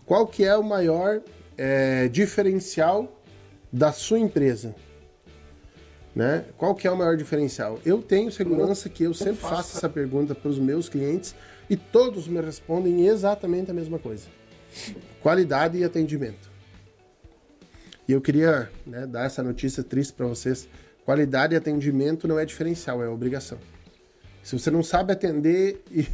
[0.05, 1.19] qual que é o maior
[1.57, 3.21] é, diferencial
[3.73, 4.75] da sua empresa?
[6.15, 6.45] Né?
[6.57, 7.79] Qual que é o maior diferencial?
[7.85, 11.33] Eu tenho segurança que eu sempre faço essa pergunta para os meus clientes
[11.71, 14.27] e todos me respondem exatamente a mesma coisa:
[15.21, 16.51] qualidade e atendimento.
[18.05, 20.67] E eu queria né, dar essa notícia triste para vocês:
[21.05, 23.57] qualidade e atendimento não é diferencial, é obrigação.
[24.43, 26.05] Se você não sabe atender e,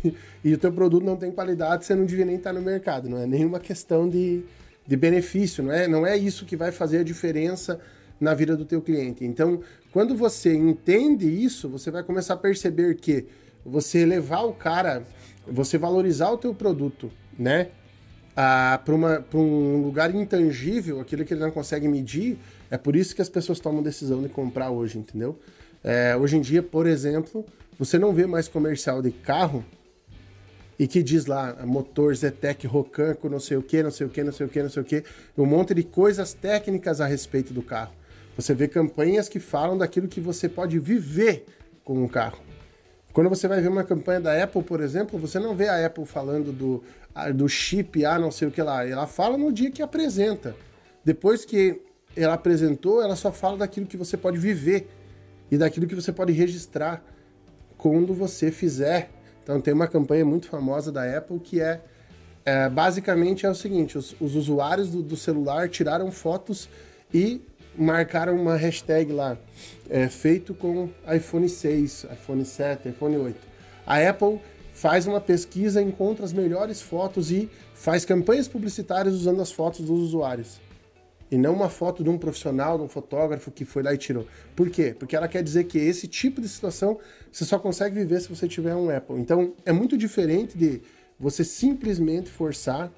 [0.44, 3.10] e o teu produto não tem qualidade, você não devia nem estar no mercado.
[3.10, 4.44] Não é nenhuma questão de,
[4.86, 7.80] de benefício, não é, não é isso que vai fazer a diferença
[8.20, 9.26] na vida do teu cliente.
[9.26, 13.26] Então, quando você entende isso, você vai começar a perceber que
[13.66, 15.04] você levar o cara
[15.52, 17.70] você valorizar o teu produto, né?
[18.36, 18.94] Ah, para
[19.40, 22.38] um lugar intangível, aquilo que ele não consegue medir,
[22.70, 25.40] é por isso que as pessoas tomam decisão de comprar hoje, entendeu?
[25.84, 27.46] É, hoje em dia, por exemplo,
[27.80, 29.66] você não vê mais comercial de carro
[30.78, 34.10] e que diz lá motor Zetec Rocan com não sei o que, não sei o
[34.10, 35.04] que, não sei o que, não sei o que,
[35.38, 37.94] um monte de coisas técnicas a respeito do carro.
[38.36, 41.46] Você vê campanhas que falam daquilo que você pode viver
[41.84, 42.47] com o carro.
[43.18, 46.06] Quando você vai ver uma campanha da Apple, por exemplo, você não vê a Apple
[46.06, 46.84] falando do,
[47.34, 48.88] do chip A não sei o que lá.
[48.88, 50.56] Ela fala no dia que apresenta.
[51.04, 51.82] depois que
[52.16, 54.88] ela apresentou, ela só fala daquilo que você pode viver
[55.50, 57.04] e daquilo que você pode registrar
[57.76, 59.10] quando você fizer.
[59.42, 61.82] Então tem uma campanha muito famosa da Apple que é,
[62.46, 66.70] é basicamente é o seguinte: os, os usuários do, do, celular tiraram fotos
[67.12, 67.42] e
[67.78, 69.38] marcaram uma hashtag lá,
[69.90, 73.38] é, feito com iPhone 6, iPhone 7, iPhone 8.
[73.86, 74.40] A Apple
[74.74, 80.00] faz uma pesquisa, encontra as melhores fotos e faz campanhas publicitárias usando as fotos dos
[80.02, 80.60] usuários.
[81.30, 84.26] E não uma foto de um profissional, de um fotógrafo que foi lá e tirou.
[84.56, 84.96] Por quê?
[84.98, 87.00] Porque ela quer dizer que esse tipo de situação
[87.32, 89.20] você só consegue viver se você tiver um Apple.
[89.20, 90.82] Então é muito diferente de
[91.20, 92.92] você simplesmente forçar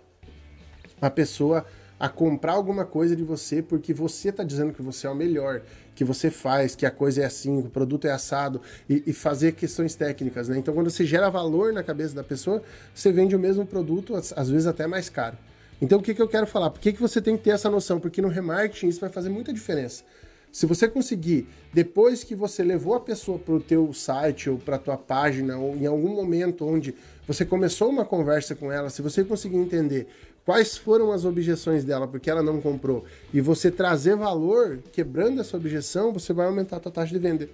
[1.01, 1.65] a pessoa
[1.99, 5.61] a comprar alguma coisa de você porque você está dizendo que você é o melhor,
[5.93, 9.51] que você faz, que a coisa é assim, o produto é assado e, e, fazer
[9.51, 10.57] questões técnicas, né?
[10.57, 12.63] Então, quando você gera valor na cabeça da pessoa,
[12.95, 15.37] você vende o mesmo produto, às vezes até mais caro.
[15.81, 16.69] Então, o que, que eu quero falar?
[16.69, 17.99] Por que, que você tem que ter essa noção?
[17.99, 20.03] Porque no remarketing isso vai fazer muita diferença.
[20.51, 24.77] Se você conseguir, depois que você levou a pessoa para o teu site ou para
[24.77, 26.95] a tua página, ou em algum momento onde
[27.27, 30.07] você começou uma conversa com ela, se você conseguir entender
[30.49, 35.55] quais foram as objeções dela porque ela não comprou, e você trazer valor, quebrando essa
[35.55, 37.47] objeção, você vai aumentar a tua taxa de venda.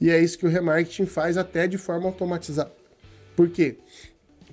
[0.00, 2.70] E é isso que o remarketing faz até de forma automatizada.
[3.34, 3.78] Por quê?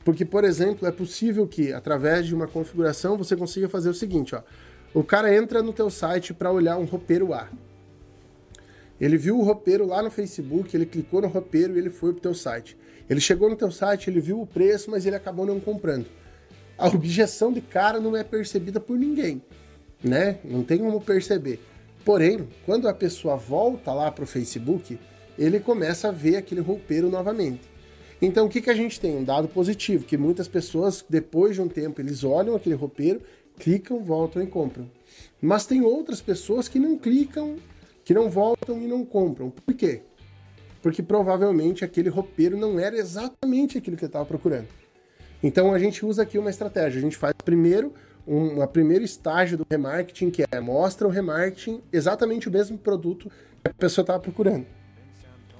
[0.03, 4.33] Porque, por exemplo, é possível que, através de uma configuração, você consiga fazer o seguinte,
[4.33, 4.41] ó.
[4.91, 7.47] O cara entra no teu site para olhar um roupeiro A.
[8.99, 12.21] Ele viu o roupeiro lá no Facebook, ele clicou no roupeiro e ele foi pro
[12.23, 12.75] teu site.
[13.07, 16.07] Ele chegou no teu site, ele viu o preço, mas ele acabou não comprando.
[16.77, 19.41] A objeção de cara não é percebida por ninguém,
[20.03, 20.37] né?
[20.43, 21.59] Não tem como perceber.
[22.05, 24.99] Porém, quando a pessoa volta lá pro Facebook,
[25.39, 27.61] ele começa a ver aquele roupeiro novamente.
[28.21, 29.15] Então, o que, que a gente tem?
[29.15, 33.21] Um dado positivo, que muitas pessoas, depois de um tempo, eles olham aquele roupeiro,
[33.57, 34.89] clicam, voltam e compram.
[35.41, 37.55] Mas tem outras pessoas que não clicam,
[38.05, 39.49] que não voltam e não compram.
[39.49, 40.01] Por quê?
[40.81, 44.67] Porque provavelmente aquele roupeiro não era exatamente aquilo que eu estava procurando.
[45.41, 46.99] Então a gente usa aqui uma estratégia.
[46.99, 47.93] A gente faz primeiro
[48.27, 53.31] um primeiro estágio do remarketing, que é mostra o remarketing exatamente o mesmo produto
[53.63, 54.65] que a pessoa estava procurando.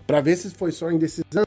[0.06, 1.46] Para ver se foi só indecisão,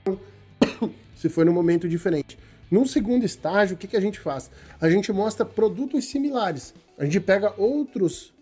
[1.15, 2.39] se foi num momento diferente.
[2.71, 4.51] Num segundo estágio, o que, que a gente faz?
[4.81, 6.73] A gente mostra produtos similares.
[6.97, 8.33] A gente pega outros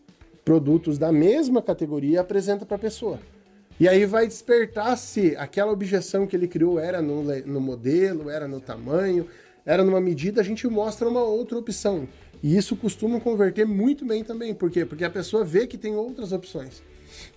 [0.44, 3.18] produtos da mesma categoria e apresenta para a pessoa.
[3.80, 8.48] E aí vai despertar se aquela objeção que ele criou era no, no modelo, era
[8.48, 9.26] no tamanho,
[9.68, 12.08] era numa medida, a gente mostra uma outra opção.
[12.42, 14.54] E isso costuma converter muito bem também.
[14.54, 14.82] Por quê?
[14.82, 16.82] Porque a pessoa vê que tem outras opções.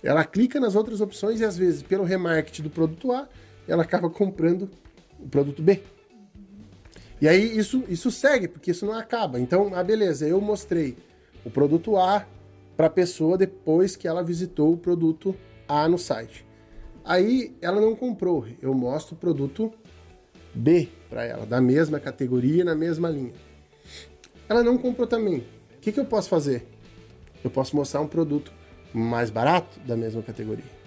[0.02, 3.28] Ela clica nas outras opções e às vezes, pelo remarketing do produto A,
[3.68, 4.70] ela acaba comprando
[5.20, 5.82] o produto B.
[7.20, 9.38] E aí isso, isso segue, porque isso não acaba.
[9.38, 10.96] Então, ah, beleza, eu mostrei
[11.44, 12.26] o produto A
[12.78, 15.36] para a pessoa depois que ela visitou o produto
[15.68, 16.46] A no site.
[17.04, 19.70] Aí ela não comprou, eu mostro o produto
[20.54, 23.32] B para ela, da mesma categoria, na mesma linha.
[24.48, 25.38] Ela não comprou também.
[25.76, 26.66] O que, que eu posso fazer?
[27.42, 28.52] Eu posso mostrar um produto
[28.92, 30.82] mais barato da mesma categoria.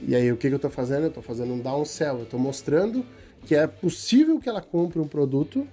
[0.00, 1.02] E aí o que, que eu estou fazendo?
[1.02, 3.04] Eu estou fazendo um downsell, eu estou mostrando
[3.44, 5.66] que é possível que ela compre um produto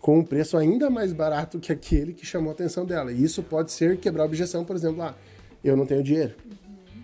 [0.00, 3.12] com um preço ainda mais barato que aquele que chamou a atenção dela.
[3.12, 5.14] E isso pode ser quebrar a objeção, por exemplo, ah,
[5.62, 6.34] eu não tenho dinheiro.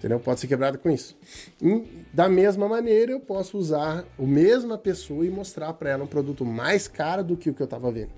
[0.06, 0.20] Entendeu?
[0.20, 1.16] Pode ser quebrado com isso.
[1.60, 6.06] E, da mesma maneira, eu posso usar a mesma pessoa e mostrar para ela um
[6.06, 8.12] produto mais caro do que o que eu estava vendo.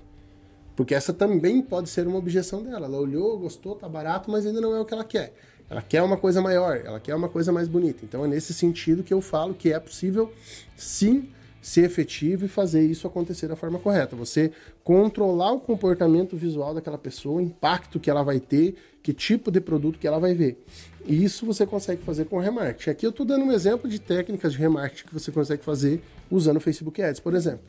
[0.75, 2.85] Porque essa também pode ser uma objeção dela.
[2.85, 5.33] Ela olhou, gostou, tá barato, mas ainda não é o que ela quer.
[5.67, 8.05] Ela quer uma coisa maior, ela quer uma coisa mais bonita.
[8.05, 10.31] Então é nesse sentido que eu falo que é possível,
[10.77, 11.27] sim,
[11.61, 14.15] ser efetivo e fazer isso acontecer da forma correta.
[14.15, 14.51] Você
[14.83, 19.59] controlar o comportamento visual daquela pessoa, o impacto que ela vai ter, que tipo de
[19.59, 20.63] produto que ela vai ver.
[21.05, 22.89] E isso você consegue fazer com remarketing.
[22.89, 26.57] Aqui eu estou dando um exemplo de técnicas de remarketing que você consegue fazer usando
[26.57, 27.61] o Facebook Ads, por exemplo.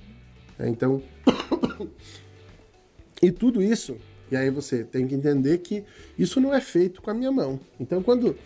[0.58, 1.02] É, então,
[3.22, 3.96] e tudo isso,
[4.30, 5.84] e aí você tem que entender que
[6.18, 7.58] isso não é feito com a minha mão.
[7.78, 8.36] Então, quando,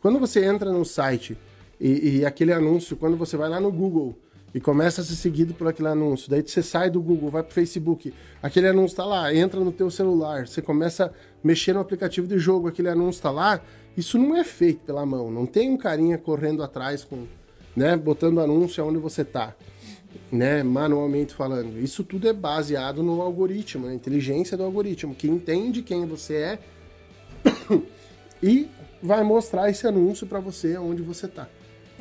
[0.00, 1.36] quando você entra no site
[1.80, 4.16] e, e aquele anúncio, quando você vai lá no Google
[4.54, 6.30] e começa a ser seguido por aquele anúncio.
[6.30, 8.12] Daí você sai do Google, vai pro Facebook,
[8.42, 11.10] aquele anúncio tá lá, entra no teu celular, você começa a
[11.42, 13.60] mexer no aplicativo de jogo, aquele anúncio tá lá.
[13.96, 17.26] Isso não é feito pela mão, não tem um carinha correndo atrás com,
[17.76, 19.54] né, botando anúncio aonde você tá,
[20.30, 21.78] né, manualmente falando.
[21.78, 26.58] Isso tudo é baseado no algoritmo, na inteligência do algoritmo, que entende quem você é
[28.42, 28.68] e
[29.02, 31.48] vai mostrar esse anúncio para você aonde você tá.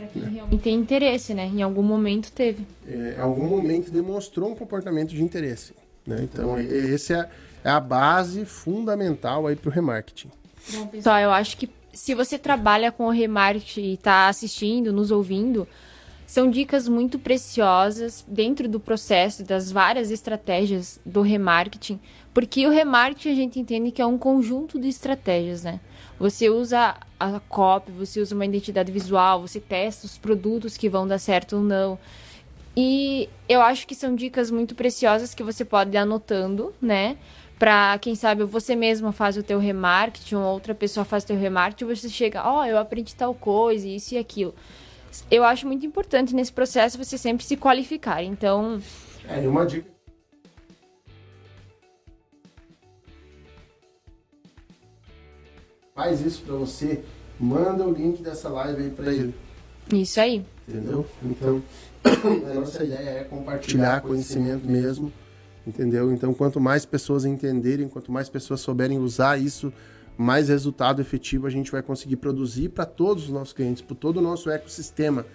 [0.08, 1.46] Quem realmente tem interesse, né?
[1.46, 2.66] Em algum momento teve.
[2.88, 5.74] É, em algum momento demonstrou um comportamento de interesse.
[6.06, 6.20] Né?
[6.24, 7.30] Então, esse é,
[7.64, 10.32] é a base fundamental aí para o remarketing.
[10.74, 15.12] Bom, pessoal, eu acho que se você trabalha com o remarketing e está assistindo, nos
[15.12, 15.68] ouvindo,
[16.32, 22.00] são dicas muito preciosas dentro do processo das várias estratégias do remarketing,
[22.34, 25.82] porque o remarketing a gente entende que é um conjunto de estratégias, né?
[26.18, 31.06] Você usa a copy, você usa uma identidade visual, você testa os produtos que vão
[31.06, 32.00] dar certo ou não.
[32.78, 37.18] E eu acho que são dicas muito preciosas que você pode ir anotando, né?
[37.60, 41.38] Para quem sabe você mesmo faz o teu remarketing, ou outra pessoa faz o teu
[41.38, 44.56] remarketing, você chega, ó, oh, eu aprendi tal coisa, isso e aquilo.
[45.30, 48.24] Eu acho muito importante nesse processo você sempre se qualificar.
[48.24, 48.82] Então,
[49.28, 49.92] é uma dica
[56.02, 57.04] faz isso para você,
[57.40, 59.36] manda o link dessa live aí para ele.
[59.94, 60.44] Isso aí.
[60.68, 61.06] Entendeu?
[61.24, 61.62] Então,
[62.50, 65.14] a nossa ideia é compartilhar conhecimento mesmo,
[65.66, 66.12] entendeu?
[66.12, 69.72] Então, quanto mais pessoas entenderem, quanto mais pessoas souberem usar isso,
[70.18, 74.18] mais resultado efetivo a gente vai conseguir produzir para todos os nossos clientes, para todo
[74.18, 75.26] o nosso ecossistema.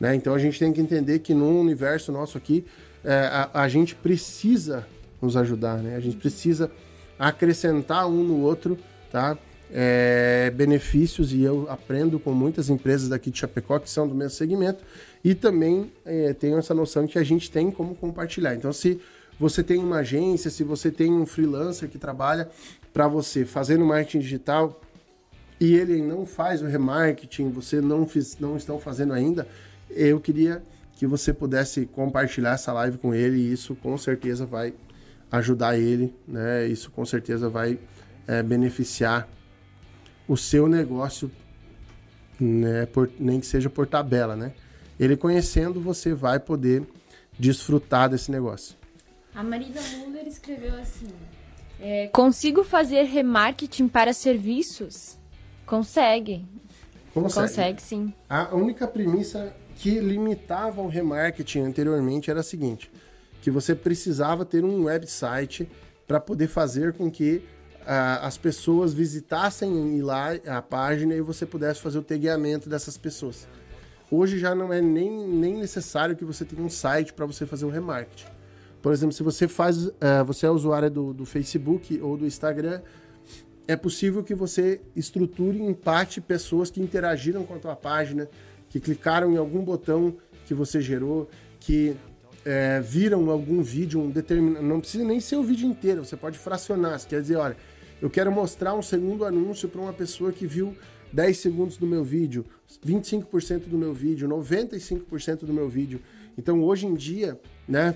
[0.00, 0.14] Né?
[0.14, 2.64] Então, a gente tem que entender que no universo nosso aqui,
[3.04, 4.86] é, a, a gente precisa
[5.20, 5.94] nos ajudar, né?
[5.94, 6.70] A gente precisa
[7.18, 8.76] acrescentar um no outro,
[9.10, 9.38] tá?
[9.72, 14.36] é, benefícios e eu aprendo com muitas empresas daqui de Chapecó que são do mesmo
[14.36, 14.84] segmento
[15.24, 18.54] e também é, tenho essa noção que a gente tem como compartilhar.
[18.54, 19.00] Então, se
[19.40, 22.50] você tem uma agência, se você tem um freelancer que trabalha
[22.92, 24.80] para você fazendo marketing digital
[25.58, 29.46] e ele não faz o remarketing, você não, fiz, não estão fazendo ainda,
[29.90, 30.62] eu queria
[30.96, 34.74] que você pudesse compartilhar essa live com ele e isso com certeza vai
[35.30, 36.66] ajudar ele, né?
[36.66, 37.78] Isso com certeza vai
[38.26, 39.28] é, beneficiar
[40.28, 41.30] o seu negócio,
[42.38, 44.52] né, por, nem que seja por tabela, né?
[44.98, 46.86] Ele conhecendo, você vai poder
[47.38, 48.76] desfrutar desse negócio.
[49.34, 51.08] A Marina Muller escreveu assim:
[51.80, 55.18] é, Consigo fazer remarketing para serviços?
[55.66, 56.46] Consegue.
[57.12, 57.48] Consegue.
[57.48, 58.14] Consegue, sim.
[58.28, 62.90] A única premissa que limitava o remarketing anteriormente era a seguinte:
[63.40, 65.68] que você precisava ter um website
[66.06, 67.42] para poder fazer com que
[67.84, 73.48] as pessoas visitassem lá a página e você pudesse fazer o tagueamento dessas pessoas.
[74.10, 77.64] Hoje já não é nem, nem necessário que você tenha um site para você fazer
[77.64, 78.26] o remarketing.
[78.82, 79.92] Por exemplo, se você faz, uh,
[80.26, 82.82] você é usuário do, do Facebook ou do Instagram,
[83.68, 88.28] é possível que você estruture e empate pessoas que interagiram com a tua página,
[88.68, 91.94] que clicaram em algum botão que você gerou, que
[92.44, 94.66] é, viram algum vídeo, um determinado.
[94.66, 96.98] Não precisa nem ser o vídeo inteiro, você pode fracionar.
[96.98, 97.56] Você quer dizer, olha,
[98.00, 100.76] eu quero mostrar um segundo anúncio para uma pessoa que viu
[101.12, 102.44] 10 segundos do meu vídeo,
[102.84, 106.00] 25% do meu vídeo, 95% do meu vídeo.
[106.36, 107.94] Então, hoje em dia, né,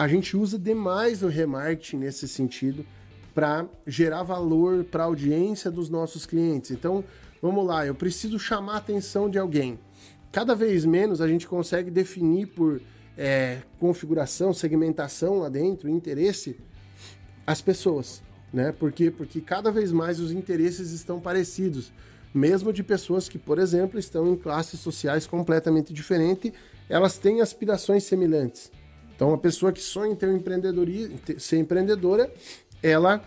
[0.00, 2.86] a gente usa demais o remarketing nesse sentido
[3.34, 6.70] para gerar valor para a audiência dos nossos clientes.
[6.70, 7.04] Então,
[7.40, 9.78] vamos lá, eu preciso chamar a atenção de alguém.
[10.32, 12.80] Cada vez menos a gente consegue definir por
[13.16, 16.58] é, configuração, segmentação lá dentro, interesse,
[17.46, 18.72] as pessoas né?
[18.72, 19.10] Por quê?
[19.10, 21.92] Porque cada vez mais os interesses estão parecidos,
[22.34, 26.52] mesmo de pessoas que, por exemplo, estão em classes sociais completamente diferentes,
[26.88, 28.70] elas têm aspirações semelhantes.
[29.20, 32.32] Então, uma pessoa que sonha em ter um empreendedorismo, ser empreendedora,
[32.82, 33.22] ela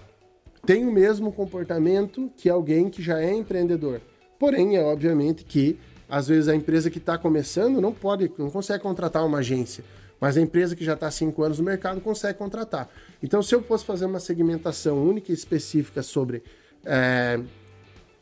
[0.66, 4.02] tem o mesmo comportamento que alguém que já é empreendedor.
[4.40, 5.78] Porém, é obviamente que
[6.10, 9.84] às vezes a empresa que está começando não pode, não consegue contratar uma agência.
[10.20, 12.90] Mas a empresa que já está há cinco anos no mercado consegue contratar.
[13.22, 16.42] Então, se eu fosse fazer uma segmentação única e específica sobre
[16.84, 17.40] é,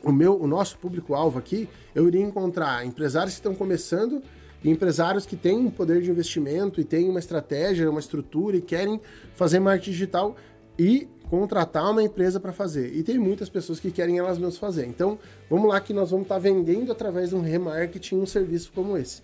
[0.04, 4.22] o meu, o nosso público-alvo aqui, eu iria encontrar empresários que estão começando
[4.64, 8.62] e empresários que têm um poder de investimento e têm uma estratégia, uma estrutura e
[8.62, 9.00] querem
[9.36, 10.36] fazer marketing digital
[10.78, 12.94] e contratar uma empresa para fazer.
[12.96, 14.86] E tem muitas pessoas que querem elas mesmas fazer.
[14.86, 15.18] Então,
[15.50, 18.98] vamos lá que nós vamos estar tá vendendo através de um remarketing um serviço como
[18.98, 19.22] esse.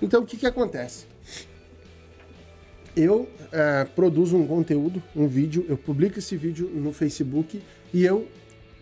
[0.00, 1.06] Então, o que, que acontece?
[2.96, 8.26] eu é, produzo um conteúdo, um vídeo, eu publico esse vídeo no Facebook e eu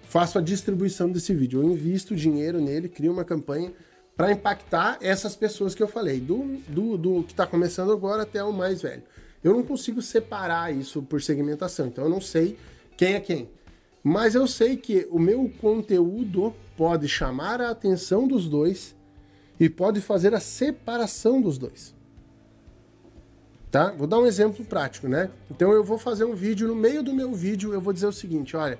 [0.04, 1.62] faço a distribuição desse vídeo.
[1.62, 3.72] Eu invisto dinheiro nele, crio uma campanha
[4.20, 8.44] para impactar essas pessoas que eu falei, do, do, do que está começando agora até
[8.44, 9.02] o mais velho.
[9.42, 12.58] Eu não consigo separar isso por segmentação, então eu não sei
[12.98, 13.48] quem é quem.
[14.04, 18.94] Mas eu sei que o meu conteúdo pode chamar a atenção dos dois
[19.58, 21.94] e pode fazer a separação dos dois.
[23.70, 23.90] Tá?
[23.92, 25.30] Vou dar um exemplo prático, né?
[25.50, 28.12] Então eu vou fazer um vídeo, no meio do meu vídeo eu vou dizer o
[28.12, 28.78] seguinte, olha,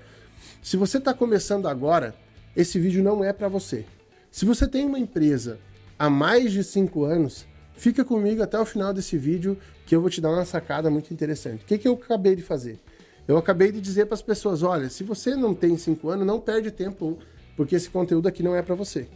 [0.61, 2.15] se você está começando agora,
[2.55, 3.87] esse vídeo não é para você.
[4.31, 5.59] Se você tem uma empresa
[5.99, 10.09] há mais de 5 anos, fica comigo até o final desse vídeo que eu vou
[10.09, 11.65] te dar uma sacada muito interessante.
[11.65, 12.79] O que, que eu acabei de fazer?
[13.27, 16.41] Eu acabei de dizer para as pessoas: olha, se você não tem cinco anos, não
[16.41, 17.19] perde tempo,
[17.57, 19.09] porque esse conteúdo aqui não é para você.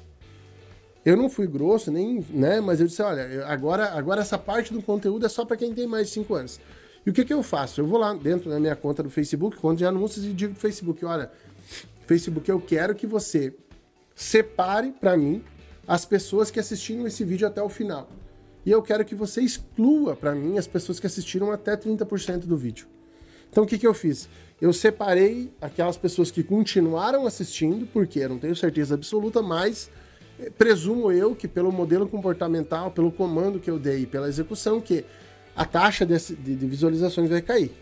[1.05, 2.61] Eu não fui grosso, nem, né?
[2.61, 5.87] Mas eu disse: olha, agora, agora essa parte do conteúdo é só para quem tem
[5.87, 6.59] mais de cinco anos.
[7.07, 7.81] E o que, que eu faço?
[7.81, 10.61] Eu vou lá dentro da minha conta do Facebook, conta de anúncios, e digo pro
[10.61, 11.31] Facebook: olha,
[12.07, 13.55] Facebook, eu quero que você
[14.15, 15.43] separe para mim
[15.87, 18.09] as pessoas que assistiram esse vídeo até o final.
[18.65, 22.57] E eu quero que você exclua para mim as pessoas que assistiram até 30% do
[22.57, 22.87] vídeo.
[23.51, 24.29] Então o que, que eu fiz?
[24.61, 29.91] Eu separei aquelas pessoas que continuaram assistindo, porque eu não tenho certeza absoluta, mas
[30.39, 35.05] eh, presumo eu que pelo modelo comportamental, pelo comando que eu dei, pela execução, que
[35.55, 37.73] a taxa de, de, visualizações vai cair.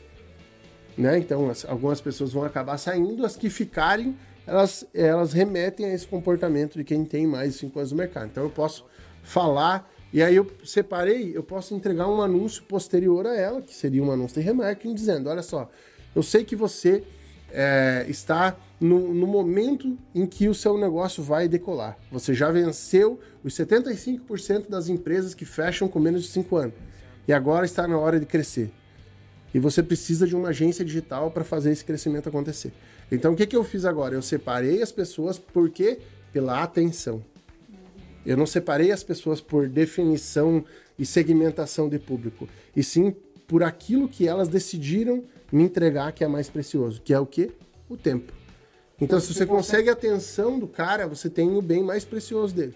[0.97, 1.19] Né?
[1.19, 4.17] Então, as, algumas pessoas vão acabar saindo, as que ficarem,
[4.47, 8.27] elas, elas remetem a esse comportamento de quem tem mais de 5 anos no mercado.
[8.27, 8.85] Então, eu posso
[9.23, 14.03] falar, e aí eu separei, eu posso entregar um anúncio posterior a ela, que seria
[14.03, 15.71] um anúncio de remarketing, dizendo: olha só,
[16.15, 17.05] eu sei que você
[17.53, 21.97] é, está no, no, momento em que o seu negócio vai decolar.
[22.11, 26.75] Você já venceu os 75% das empresas que fecham com menos de 5 anos.
[27.29, 28.73] E agora está na hora de crescer.
[29.55, 32.73] E você precisa de uma agência digital para fazer esse crescimento acontecer.
[33.13, 34.15] Então, o que, que eu fiz agora?
[34.15, 35.99] Eu separei as pessoas porque
[36.33, 37.23] pela atenção.
[38.25, 40.65] Eu não separei as pessoas por definição
[40.99, 43.15] e segmentação de público, e sim
[43.47, 47.51] por aquilo que elas decidiram me entregar que é mais precioso, que é o quê?
[47.87, 48.33] O tempo.
[48.99, 52.75] Então, se você consegue a atenção do cara, você tem o bem mais precioso dele.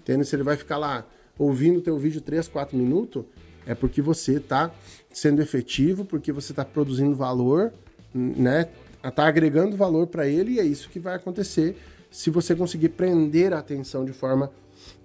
[0.00, 0.24] Entende?
[0.26, 1.04] Se ele vai ficar lá
[1.36, 3.24] ouvindo o teu vídeo 3, 4 minutos,
[3.66, 4.70] é porque você está
[5.12, 7.72] sendo efetivo, porque você está produzindo valor,
[8.14, 8.68] né?
[9.02, 11.76] Está agregando valor para ele e é isso que vai acontecer
[12.10, 14.50] se você conseguir prender a atenção de forma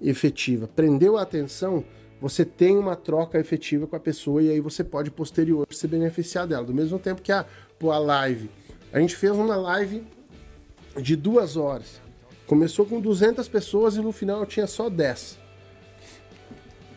[0.02, 0.68] efetiva.
[0.68, 1.84] Prendeu a atenção,
[2.20, 6.48] você tem uma troca efetiva com a pessoa e aí você pode posterior se beneficiar
[6.48, 6.66] dela.
[6.66, 8.50] Do mesmo tempo que a, a live.
[8.91, 10.04] A gente fez uma live
[11.02, 12.02] de duas horas.
[12.48, 15.39] Começou com 200 pessoas e no final tinha só 10.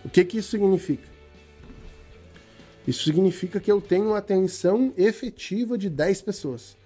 [0.05, 1.07] O que, que isso significa?
[2.87, 6.78] Isso significa que eu tenho atenção efetiva de 10 pessoas.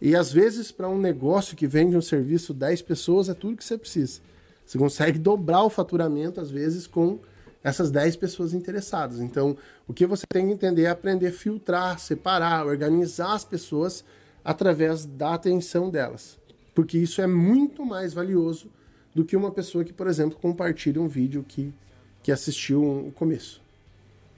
[0.00, 3.64] E às vezes, para um negócio que vende um serviço, 10 pessoas é tudo que
[3.64, 4.20] você precisa.
[4.64, 7.18] Você consegue dobrar o faturamento, às vezes, com
[7.64, 9.20] essas 10 pessoas interessadas.
[9.20, 14.04] Então, o que você tem que entender é aprender a filtrar, separar, organizar as pessoas
[14.44, 16.38] através da atenção delas.
[16.74, 18.70] Porque isso é muito mais valioso
[19.14, 21.74] do que uma pessoa que, por exemplo, compartilha um vídeo que,
[22.22, 23.60] que assistiu o começo.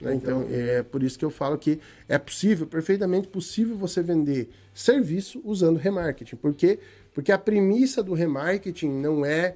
[0.01, 0.15] Né?
[0.15, 1.79] Então, é por isso que eu falo que
[2.09, 6.35] é possível, perfeitamente possível você vender serviço usando remarketing.
[6.35, 6.79] Por quê?
[7.13, 9.55] Porque a premissa do remarketing não é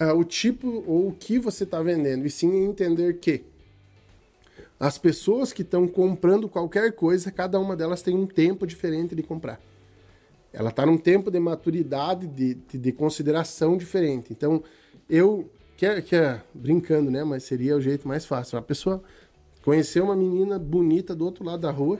[0.00, 3.44] uh, o tipo ou o que você está vendendo, e sim entender que
[4.78, 9.22] as pessoas que estão comprando qualquer coisa, cada uma delas tem um tempo diferente de
[9.22, 9.60] comprar.
[10.52, 14.32] Ela está num tempo de maturidade, de, de, de consideração diferente.
[14.32, 14.62] Então,
[15.08, 15.50] eu
[15.80, 17.24] que é, que é brincando, né?
[17.24, 18.58] Mas seria o jeito mais fácil.
[18.58, 19.02] A pessoa
[19.64, 21.98] conheceu uma menina bonita do outro lado da rua.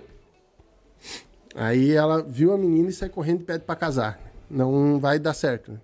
[1.54, 4.20] Aí ela viu a menina e sai correndo e pede para casar.
[4.50, 5.80] Não vai dar certo.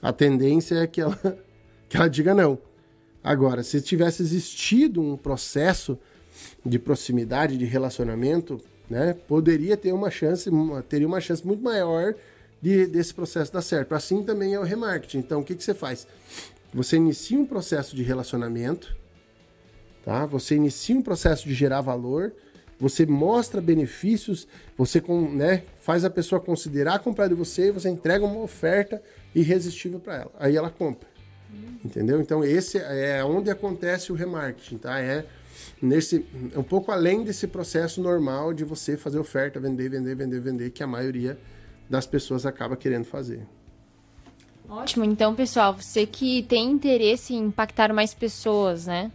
[0.00, 1.14] A tendência é que ela,
[1.90, 2.58] que ela diga não.
[3.22, 5.98] Agora, se tivesse existido um processo
[6.64, 8.58] de proximidade, de relacionamento,
[8.88, 10.50] né, poderia ter uma chance,
[10.88, 12.14] teria uma chance muito maior
[12.62, 13.94] de, desse processo dar certo.
[13.94, 15.18] Assim também é o remarketing.
[15.18, 16.06] Então, o que, que você faz?
[16.76, 18.94] Você inicia um processo de relacionamento,
[20.04, 20.26] tá?
[20.26, 22.34] Você inicia um processo de gerar valor,
[22.78, 24.46] você mostra benefícios,
[24.76, 25.02] você
[25.32, 29.02] né, faz a pessoa considerar comprar de você, você entrega uma oferta
[29.34, 30.32] irresistível para ela.
[30.38, 31.08] Aí ela compra.
[31.82, 32.20] Entendeu?
[32.20, 35.00] Então esse é onde acontece o remarketing, tá?
[35.00, 35.24] É
[35.80, 40.70] nesse um pouco além desse processo normal de você fazer oferta, vender, vender, vender, vender,
[40.70, 41.38] que a maioria
[41.88, 43.46] das pessoas acaba querendo fazer.
[44.68, 49.10] Ótimo, então pessoal, você que tem interesse em impactar mais pessoas, né?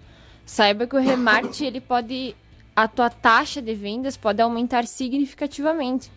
[0.46, 2.36] Saiba que o remarketing ele pode
[2.76, 6.12] a tua taxa de vendas pode aumentar significativamente.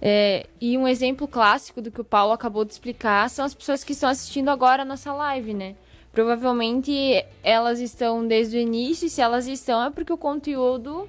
[0.00, 3.84] É, e um exemplo clássico do que o Paulo acabou de explicar são as pessoas
[3.84, 5.76] que estão assistindo agora a nossa live, né?
[6.12, 11.08] Provavelmente elas estão desde o início, e se elas estão é porque o conteúdo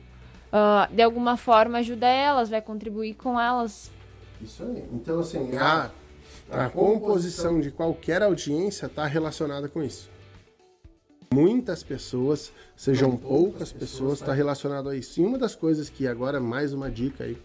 [0.54, 3.92] uh, de alguma forma ajuda elas, vai contribuir com elas.
[4.40, 4.84] Isso aí.
[4.94, 5.90] Então, assim, a,
[6.50, 10.10] a composição de qualquer audiência está relacionada com isso.
[11.34, 15.20] Muitas pessoas, sejam poucas pessoas, está relacionado a isso.
[15.20, 17.38] E uma das coisas que agora, mais uma dica aí,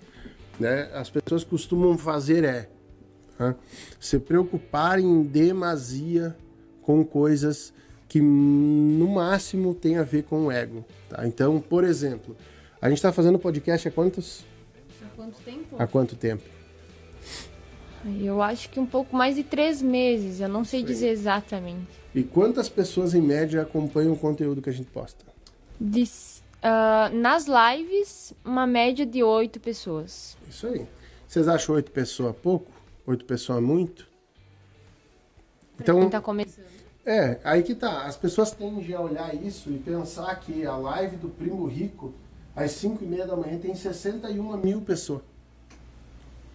[0.61, 2.69] né, as pessoas costumam fazer é
[3.39, 3.55] tá,
[3.99, 6.37] se preocuparem em demasia
[6.83, 7.73] com coisas
[8.09, 10.85] que no máximo tem a ver com o ego.
[11.09, 11.27] Tá?
[11.27, 12.37] Então, por exemplo,
[12.81, 14.45] a gente está fazendo podcast há quantos
[15.19, 15.77] quanto tempo?
[15.79, 16.58] Há quanto tempo?
[18.21, 20.87] Eu acho que um pouco mais de três meses, eu não sei Sim.
[20.87, 21.89] dizer exatamente.
[22.15, 25.25] E quantas pessoas em média acompanham o conteúdo que a gente posta?
[25.81, 30.37] De, uh, nas lives, uma média de oito pessoas.
[30.49, 30.87] Isso aí.
[31.27, 32.71] Vocês acham oito pessoas pouco?
[33.07, 34.09] Oito pessoas muito?
[35.81, 36.67] Então, quem tá começando.
[37.05, 38.05] É, aí que tá.
[38.05, 42.13] As pessoas tendem a olhar isso e pensar que a live do Primo Rico,
[42.55, 45.23] às 5 e meia da manhã, tem 61 mil pessoas.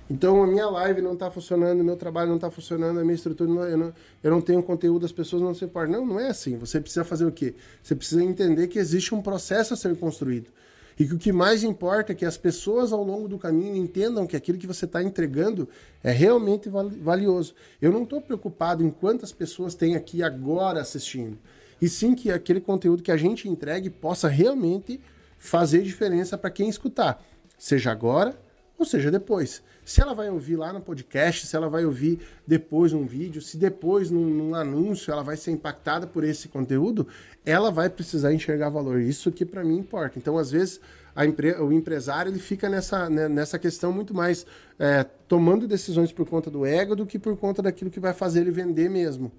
[0.10, 3.49] Então a minha live não está funcionando, meu trabalho não está funcionando, a minha estrutura,
[3.49, 6.01] não, eu, não, eu não tenho conteúdo, as pessoas não se importam.
[6.01, 6.58] Não, não é assim.
[6.58, 7.56] Você precisa fazer o quê?
[7.82, 10.51] Você precisa entender que existe um processo a ser construído.
[10.99, 14.28] E que o que mais importa é que as pessoas ao longo do caminho entendam
[14.28, 15.68] que aquilo que você está entregando
[16.04, 17.56] é realmente valioso.
[17.82, 21.38] Eu não estou preocupado em quantas pessoas tem aqui agora assistindo.
[21.82, 24.99] E sim que aquele conteúdo que a gente entregue possa realmente
[25.38, 27.24] fazer diferença para quem escutar.
[27.58, 28.38] Seja agora
[28.78, 29.61] ou seja depois.
[29.86, 33.57] Se ela vai ouvir lá no podcast, se ela vai ouvir depois num vídeo, se
[33.57, 37.07] depois num, num anúncio ela vai ser impactada por esse conteúdo,
[37.45, 39.01] ela vai precisar enxergar valor.
[39.01, 40.17] Isso que para mim importa.
[40.17, 40.80] Então, às vezes,
[41.17, 41.53] empre...
[41.61, 44.45] o empresário ele fica nessa, né, nessa questão muito mais
[44.80, 48.41] é, tomando decisões por conta do ego do que por conta daquilo que vai fazer
[48.41, 49.32] ele vender mesmo.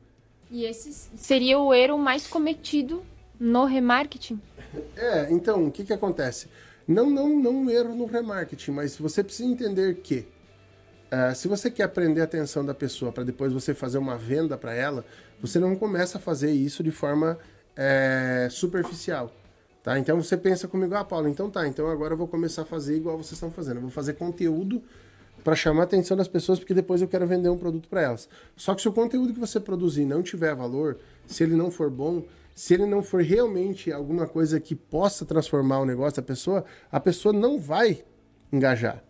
[0.50, 3.02] E esse seria o erro mais cometido
[3.40, 4.40] no remarketing?
[4.96, 6.48] É, então, o que, que acontece?
[6.86, 10.26] Não, não, não um erro no remarketing, mas você precisa entender que
[11.14, 14.58] Uh, se você quer aprender a atenção da pessoa para depois você fazer uma venda
[14.58, 15.04] para ela,
[15.40, 17.38] você não começa a fazer isso de forma
[17.76, 19.30] é, superficial.
[19.82, 19.96] Tá?
[19.98, 22.96] Então você pensa comigo, ah, Paulo, então tá, então agora eu vou começar a fazer
[22.96, 23.76] igual vocês estão fazendo.
[23.76, 24.82] Eu vou fazer conteúdo
[25.44, 28.28] para chamar a atenção das pessoas, porque depois eu quero vender um produto para elas.
[28.56, 31.90] Só que se o conteúdo que você produzir não tiver valor, se ele não for
[31.90, 32.24] bom,
[32.54, 37.00] se ele não for realmente alguma coisa que possa transformar o negócio da pessoa, a
[37.00, 38.04] pessoa não vai
[38.52, 39.02] engajar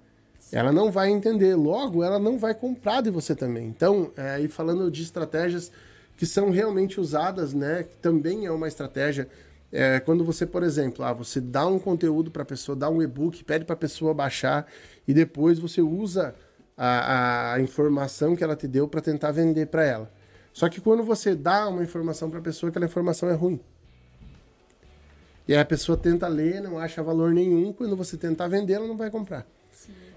[0.52, 1.54] ela não vai entender.
[1.54, 3.66] Logo, ela não vai comprar de você também.
[3.66, 5.70] Então, é, falando de estratégias
[6.16, 7.82] que são realmente usadas, né?
[7.82, 9.28] Que também é uma estratégia.
[9.72, 13.02] É, quando você, por exemplo, ah, você dá um conteúdo para a pessoa, dá um
[13.02, 14.66] e-book, pede para a pessoa baixar
[15.08, 16.34] e depois você usa
[16.76, 20.12] a, a informação que ela te deu para tentar vender para ela.
[20.54, 23.58] Só que quando você dá uma informação para a pessoa, aquela informação é ruim.
[25.48, 28.86] E aí a pessoa tenta ler, não acha valor nenhum, quando você tentar vender, ela
[28.86, 29.44] não vai comprar.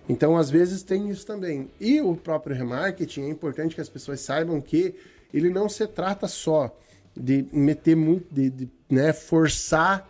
[0.07, 1.71] Então, às vezes, tem isso também.
[1.81, 4.93] E o próprio remarketing, é importante que as pessoas saibam que
[5.33, 6.73] ele não se trata só
[7.15, 10.07] de meter muito, de, de né, forçar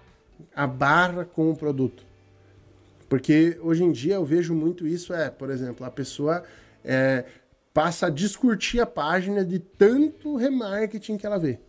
[0.54, 2.06] a barra com o produto.
[3.08, 6.44] Porque hoje em dia eu vejo muito isso, é, por exemplo, a pessoa
[6.84, 7.24] é,
[7.78, 11.60] passa a discutir a página de tanto remarketing que ela vê.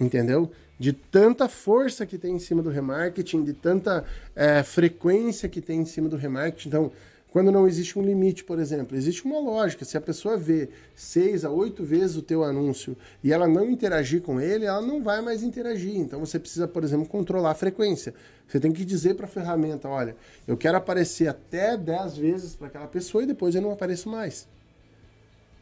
[0.00, 0.50] Entendeu?
[0.78, 4.04] de tanta força que tem em cima do remarketing, de tanta
[4.34, 6.68] é, frequência que tem em cima do remarketing.
[6.68, 6.92] Então,
[7.36, 9.84] quando não existe um limite, por exemplo, existe uma lógica.
[9.84, 14.22] Se a pessoa vê seis a oito vezes o teu anúncio e ela não interagir
[14.22, 15.96] com ele, ela não vai mais interagir.
[15.96, 18.14] Então você precisa, por exemplo, controlar a frequência.
[18.48, 20.16] Você tem que dizer para a ferramenta, olha,
[20.48, 24.48] eu quero aparecer até dez vezes para aquela pessoa e depois eu não apareço mais.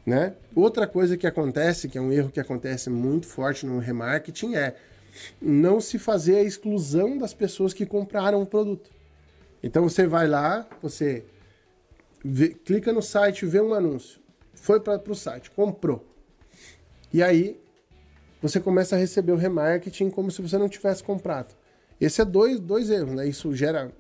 [0.07, 0.35] Né?
[0.55, 4.77] Outra coisa que acontece, que é um erro que acontece muito forte no remarketing, é
[5.43, 8.89] não se fazer a exclusão das pessoas que compraram o produto.
[9.61, 11.25] Então você vai lá, você
[12.25, 14.20] vê, clica no site, vê um anúncio,
[14.55, 16.05] foi para o site, comprou.
[17.12, 17.61] E aí
[18.41, 21.55] você começa a receber o remarketing como se você não tivesse comprado.
[22.01, 23.29] Esse é dois, dois erros, né?
[23.29, 23.93] Isso gera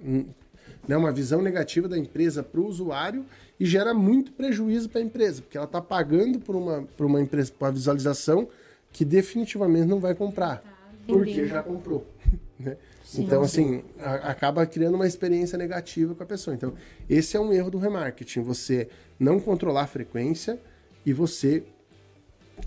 [0.88, 3.24] né, uma visão negativa da empresa para o usuário
[3.58, 7.20] e gera muito prejuízo para a empresa, porque ela está pagando por uma, por uma
[7.20, 8.48] empresa, por uma visualização
[8.92, 10.74] que definitivamente não vai comprar
[11.06, 12.06] porque já comprou.
[12.56, 12.76] Né?
[13.14, 16.54] Sim, então, assim, a, acaba criando uma experiência negativa com a pessoa.
[16.54, 16.74] Então,
[17.08, 18.42] esse é um erro do remarketing.
[18.42, 18.88] Você
[19.18, 20.58] não controlar a frequência
[21.06, 21.62] e você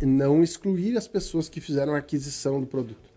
[0.01, 3.07] não excluir as pessoas que fizeram a aquisição do produto.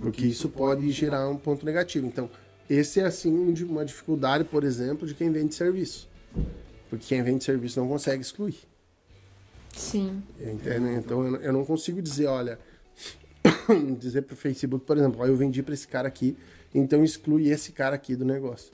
[0.00, 2.06] Porque isso pode gerar um ponto negativo.
[2.06, 2.30] Então,
[2.70, 3.32] esse é, assim,
[3.64, 6.08] uma dificuldade, por exemplo, de quem vende serviço.
[6.88, 8.58] Porque quem vende serviço não consegue excluir.
[9.76, 10.22] Sim.
[10.40, 10.94] Entende?
[10.98, 12.58] Então, eu não consigo dizer, olha,
[13.98, 16.36] dizer para o Facebook, por exemplo, eu vendi para esse cara aqui,
[16.74, 18.72] então exclui esse cara aqui do negócio.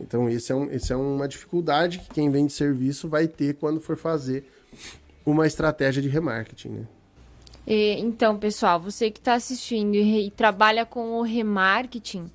[0.00, 3.80] Então, esse é, um, esse é uma dificuldade que quem vende serviço vai ter quando
[3.80, 4.44] for fazer
[5.24, 6.68] uma estratégia de remarketing.
[6.70, 6.86] Né?
[7.66, 12.28] E, então, pessoal, você que está assistindo e, e, trabalha com o remarketing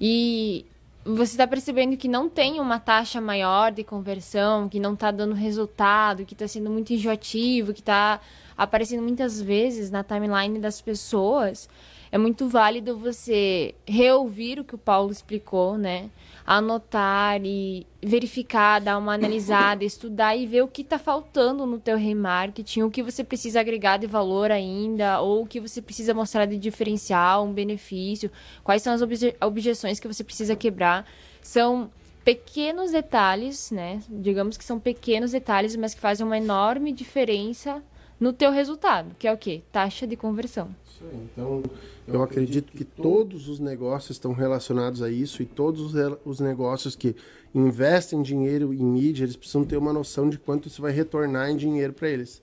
[0.00, 0.66] e
[1.04, 5.34] você está percebendo que não tem uma taxa maior de conversão, que não está dando
[5.34, 8.20] resultado, que está sendo muito enjoativo, que está
[8.56, 11.68] aparecendo muitas vezes na timeline das pessoas,
[12.10, 16.08] é muito válido você reouvir o que o Paulo explicou, né?
[16.46, 21.96] Anotar e verificar, dar uma analisada, estudar e ver o que está faltando no teu
[21.96, 26.44] remarketing, o que você precisa agregar de valor ainda, ou o que você precisa mostrar
[26.44, 28.30] de diferencial, um benefício,
[28.62, 31.06] quais são as obje objeções que você precisa quebrar.
[31.40, 31.90] São
[32.24, 34.00] pequenos detalhes, né?
[34.08, 37.82] Digamos que são pequenos detalhes, mas que fazem uma enorme diferença
[38.18, 39.62] no teu resultado, que é o quê?
[39.70, 40.74] Taxa de conversão.
[40.86, 41.28] Isso aí.
[41.32, 41.62] Então,
[42.06, 45.94] eu acredito que todos os negócios estão relacionados a isso e todos
[46.24, 47.16] os negócios que
[47.54, 51.56] investem dinheiro em mídia, eles precisam ter uma noção de quanto isso vai retornar em
[51.56, 52.42] dinheiro para eles.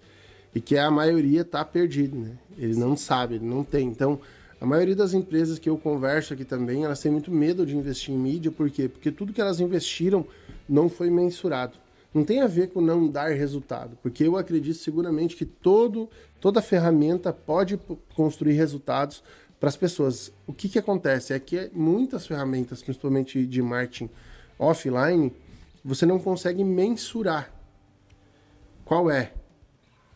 [0.53, 2.31] E que a maioria está perdido, né?
[2.57, 3.87] Ele não sabe, ele não tem.
[3.87, 4.19] Então,
[4.59, 8.13] a maioria das empresas que eu converso aqui também, elas têm muito medo de investir
[8.13, 8.89] em mídia, por quê?
[8.89, 10.25] Porque tudo que elas investiram
[10.67, 11.77] não foi mensurado
[12.13, 16.09] não tem a ver com não dar resultado, porque eu acredito seguramente que todo,
[16.39, 17.79] toda ferramenta pode
[18.13, 19.23] construir resultados
[19.61, 20.33] para as pessoas.
[20.47, 24.09] O que, que acontece é que muitas ferramentas, principalmente de marketing
[24.57, 25.31] offline,
[25.85, 27.53] você não consegue mensurar
[28.83, 29.31] qual é,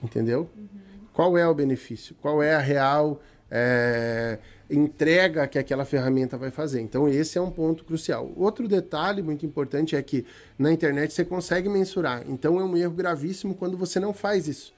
[0.03, 0.49] entendeu?
[0.57, 0.67] Uhum.
[1.13, 2.15] Qual é o benefício?
[2.19, 6.81] Qual é a real é, entrega que aquela ferramenta vai fazer.
[6.81, 8.33] Então, esse é um ponto crucial.
[8.35, 10.25] Outro detalhe muito importante é que
[10.57, 12.23] na internet você consegue mensurar.
[12.27, 14.73] Então, é um erro gravíssimo quando você não faz isso.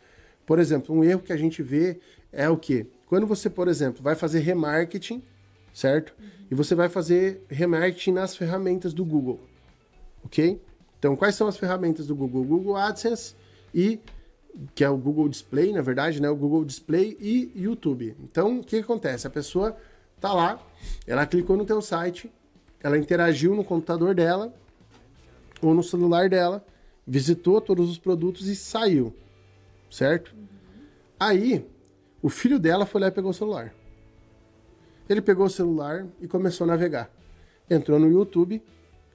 [0.45, 1.99] Por exemplo, um erro que a gente vê
[2.32, 2.86] é o quê?
[3.08, 5.24] Quando você, por exemplo, vai fazer remarketing,
[5.74, 6.14] certo?
[6.51, 9.39] E você vai fazer remarketing nas ferramentas do Google,
[10.24, 10.62] ok?
[10.99, 12.43] Então, quais são as ferramentas do Google?
[12.43, 13.36] Google AdSense
[13.74, 13.99] e
[14.74, 16.30] que é o Google Display, na verdade, né?
[16.30, 18.16] O Google Display e YouTube.
[18.24, 19.28] Então, o que acontece?
[19.28, 19.78] A pessoa
[20.20, 20.60] tá lá,
[21.05, 22.32] ela clicou no teu site,
[22.82, 24.53] ela interagiu no computador dela
[25.62, 26.66] ou no celular dela,
[27.05, 29.16] visitou todos os produtos e saiu,
[29.89, 30.36] certo?
[30.36, 30.47] Uhum.
[31.20, 31.66] Aí,
[32.22, 33.74] o filho dela foi lá e pegou o celular.
[35.09, 37.09] Ele pegou o celular e começou a navegar.
[37.70, 38.61] Entrou no YouTube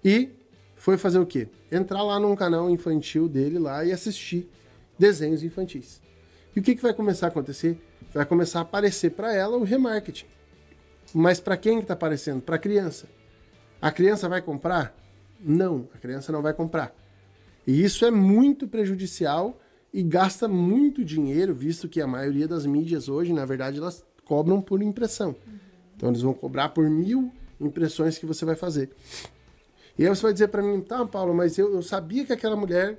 [0.04, 0.30] e
[0.76, 1.48] foi fazer o quê?
[1.70, 4.48] Entrar lá num canal infantil dele lá e assistir
[4.98, 6.00] desenhos infantis.
[6.54, 7.80] E o que, que vai começar a acontecer?
[8.12, 10.26] Vai começar a aparecer para ela o remarketing.
[11.14, 12.42] Mas para quem está aparecendo?
[12.42, 13.08] Para a criança.
[13.80, 14.94] A criança vai comprar?
[15.40, 16.94] Não, a criança não vai comprar.
[17.66, 19.58] E isso é muito prejudicial
[19.92, 24.60] e gasta muito dinheiro, visto que a maioria das mídias hoje, na verdade, elas cobram
[24.60, 25.36] por impressão.
[25.96, 27.30] Então eles vão cobrar por mil
[27.60, 28.90] impressões que você vai fazer.
[29.98, 32.56] E aí você vai dizer para mim, tá, Paulo, mas eu, eu sabia que aquela
[32.56, 32.98] mulher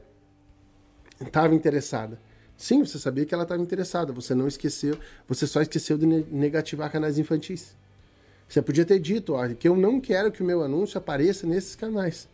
[1.20, 2.20] estava interessada.
[2.56, 6.92] Sim, você sabia que ela estava interessada, você não esqueceu, você só esqueceu de negativar
[6.92, 7.76] canais infantis.
[8.48, 11.76] Você podia ter dito, olha, que eu não quero que o meu anúncio apareça nesses
[11.76, 12.30] canais.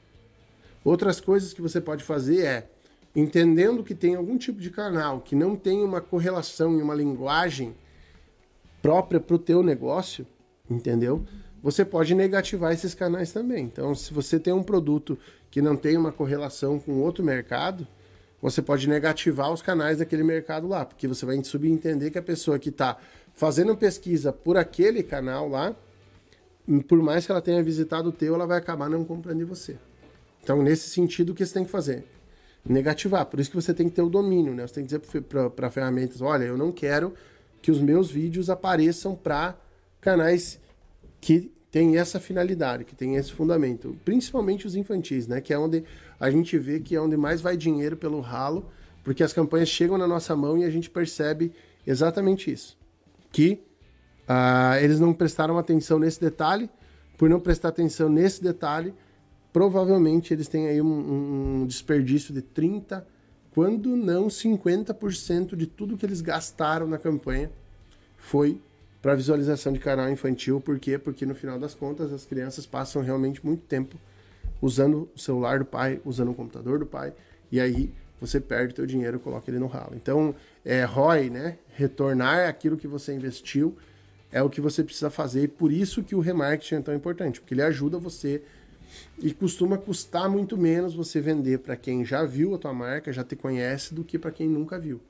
[0.83, 2.69] Outras coisas que você pode fazer é,
[3.15, 7.75] entendendo que tem algum tipo de canal que não tem uma correlação e uma linguagem
[8.81, 10.25] própria para o teu negócio,
[10.69, 11.23] entendeu?
[11.61, 13.65] Você pode negativar esses canais também.
[13.65, 15.17] Então, se você tem um produto
[15.51, 17.85] que não tem uma correlação com outro mercado,
[18.41, 22.57] você pode negativar os canais daquele mercado lá, porque você vai subentender que a pessoa
[22.57, 22.97] que está
[23.33, 25.75] fazendo pesquisa por aquele canal lá,
[26.87, 29.77] por mais que ela tenha visitado o teu, ela vai acabar não comprando de você.
[30.41, 32.05] Então, nesse sentido, o que você tem que fazer?
[32.67, 33.25] Negativar.
[33.25, 34.67] Por isso que você tem que ter o domínio, né?
[34.67, 35.21] Você tem que dizer
[35.55, 37.13] para ferramentas, olha, eu não quero
[37.61, 39.55] que os meus vídeos apareçam para
[39.99, 40.59] canais
[41.19, 43.95] que têm essa finalidade, que têm esse fundamento.
[44.03, 45.41] Principalmente os infantis, né?
[45.41, 45.83] Que é onde
[46.19, 48.69] a gente vê que é onde mais vai dinheiro pelo ralo,
[49.03, 51.53] porque as campanhas chegam na nossa mão e a gente percebe
[51.85, 52.77] exatamente isso.
[53.31, 53.63] Que
[54.27, 56.69] ah, eles não prestaram atenção nesse detalhe,
[57.17, 58.93] por não prestar atenção nesse detalhe,
[59.51, 63.03] provavelmente eles têm aí um, um desperdício de 30%,
[63.51, 67.49] quando não 50% de tudo que eles gastaram na campanha
[68.15, 68.61] foi
[69.01, 70.61] para visualização de canal infantil.
[70.61, 70.97] Por quê?
[70.97, 73.97] Porque no final das contas as crianças passam realmente muito tempo
[74.61, 77.13] usando o celular do pai, usando o computador do pai,
[77.51, 79.93] e aí você perde teu dinheiro e coloca ele no ralo.
[79.95, 80.35] Então,
[80.65, 81.57] é ROI, né?
[81.73, 83.77] Retornar aquilo que você investiu
[84.31, 87.39] é o que você precisa fazer e por isso que o remarketing é tão importante,
[87.39, 88.43] porque ele ajuda você
[89.17, 93.23] e costuma custar muito menos você vender para quem já viu a tua marca, já
[93.23, 95.01] te conhece, do que para quem nunca viu.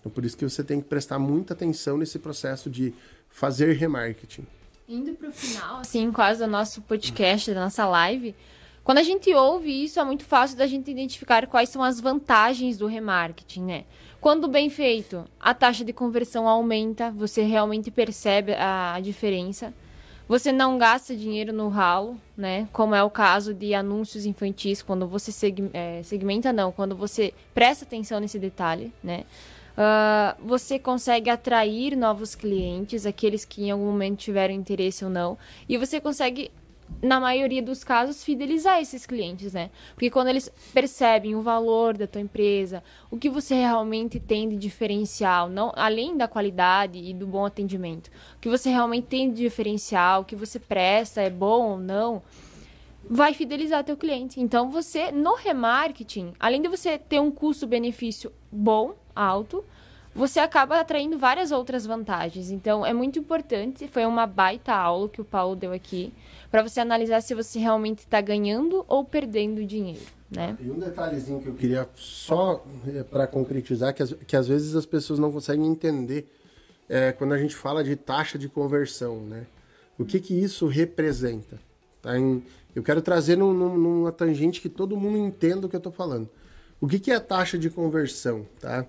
[0.00, 2.94] Então, por isso que você tem que prestar muita atenção nesse processo de
[3.28, 4.46] fazer remarketing.
[4.88, 8.34] Indo para o final, assim, quase do nosso podcast, da nossa live,
[8.82, 12.78] quando a gente ouve isso, é muito fácil da gente identificar quais são as vantagens
[12.78, 13.84] do remarketing, né?
[14.20, 19.72] Quando bem feito, a taxa de conversão aumenta, você realmente percebe a diferença.
[20.30, 22.68] Você não gasta dinheiro no ralo, né?
[22.72, 25.32] Como é o caso de anúncios infantis, quando você
[25.72, 29.24] é, segmenta, não, quando você presta atenção nesse detalhe, né?
[29.72, 35.36] Uh, você consegue atrair novos clientes, aqueles que em algum momento tiveram interesse ou não,
[35.68, 36.52] e você consegue
[37.02, 39.70] na maioria dos casos, fidelizar esses clientes, né?
[39.94, 44.56] Porque quando eles percebem o valor da tua empresa, o que você realmente tem de
[44.56, 49.42] diferencial, não além da qualidade e do bom atendimento, o que você realmente tem de
[49.42, 52.22] diferencial, o que você presta é bom ou não,
[53.08, 54.40] vai fidelizar teu cliente.
[54.40, 59.64] Então você no remarketing, além de você ter um custo-benefício bom, alto,
[60.14, 62.50] você acaba atraindo várias outras vantagens.
[62.50, 66.12] Então é muito importante, foi uma baita aula que o Paulo deu aqui
[66.50, 70.04] para você analisar se você realmente está ganhando ou perdendo dinheiro.
[70.30, 70.56] Né?
[70.60, 74.86] E um detalhezinho que eu queria só é, para concretizar, que, que às vezes as
[74.86, 76.30] pessoas não conseguem entender
[76.88, 79.46] é, quando a gente fala de taxa de conversão, né?
[79.98, 81.58] O que, que isso representa?
[82.00, 82.18] Tá?
[82.18, 82.42] Em,
[82.74, 86.28] eu quero trazer num, numa tangente que todo mundo entenda o que eu estou falando.
[86.80, 88.46] O que, que é a taxa de conversão?
[88.58, 88.86] Tá?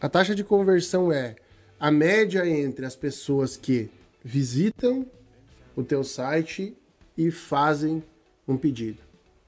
[0.00, 1.36] A taxa de conversão é
[1.80, 3.90] a média entre as pessoas que
[4.22, 5.06] visitam
[5.74, 6.76] o teu site
[7.16, 8.02] e fazem
[8.46, 8.98] um pedido.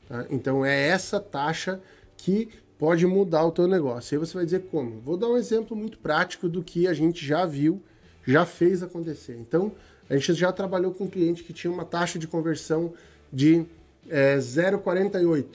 [0.08, 0.26] Tá?
[0.30, 1.80] Então é essa taxa
[2.16, 2.48] que
[2.78, 4.14] pode mudar o teu negócio.
[4.14, 5.00] Aí você vai dizer como?
[5.00, 7.82] Vou dar um exemplo muito prático do que a gente já viu,
[8.26, 9.36] já fez acontecer.
[9.38, 9.72] Então,
[10.08, 12.92] a gente já trabalhou com um cliente que tinha uma taxa de conversão
[13.32, 13.64] de
[14.08, 15.46] é, 0,48.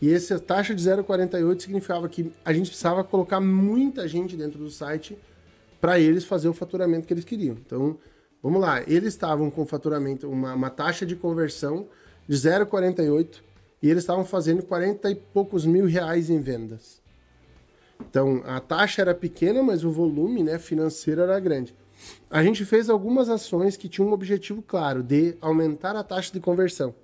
[0.00, 4.70] E essa taxa de 0,48 significava que a gente precisava colocar muita gente dentro do
[4.70, 5.16] site
[5.80, 7.56] para eles fazer o faturamento que eles queriam.
[7.66, 7.98] Então,
[8.42, 11.86] Vamos lá, eles estavam com faturamento, uma, uma taxa de conversão
[12.26, 13.42] de 0,48
[13.82, 17.00] e eles estavam fazendo 40 e poucos mil reais em vendas.
[18.00, 21.74] Então, a taxa era pequena, mas o volume né, financeiro era grande.
[22.30, 26.40] A gente fez algumas ações que tinham um objetivo claro, de aumentar a taxa de
[26.40, 26.94] conversão.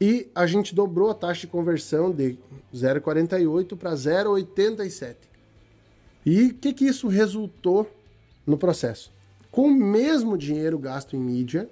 [0.00, 2.38] E a gente dobrou a taxa de conversão de
[2.74, 5.16] 0,48 para 0,87.
[6.24, 7.90] E o que, que isso resultou
[8.46, 9.12] no processo?
[9.50, 11.68] Com o mesmo dinheiro gasto em mídia,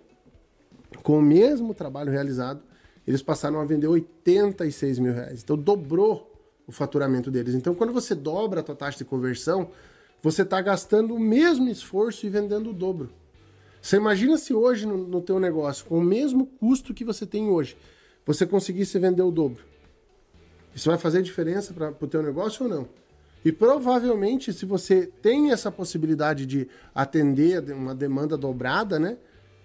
[1.03, 2.63] com o mesmo trabalho realizado,
[3.07, 5.43] eles passaram a vender 86 mil reais.
[5.43, 6.33] Então dobrou
[6.67, 7.55] o faturamento deles.
[7.55, 9.71] Então quando você dobra a tua taxa de conversão,
[10.23, 13.11] você está gastando o mesmo esforço e vendendo o dobro.
[13.81, 17.49] Você imagina se hoje no, no teu negócio, com o mesmo custo que você tem
[17.49, 17.77] hoje,
[18.27, 19.63] você conseguisse vender o dobro.
[20.75, 22.89] Isso vai fazer diferença para o teu negócio ou não?
[23.45, 29.17] E provavelmente, se você tem essa possibilidade de atender uma demanda dobrada, né?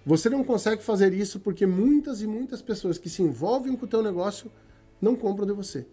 [0.05, 3.89] Você não consegue fazer isso porque muitas e muitas pessoas que se envolvem com o
[3.89, 4.51] teu negócio
[5.01, 5.85] não compram de você.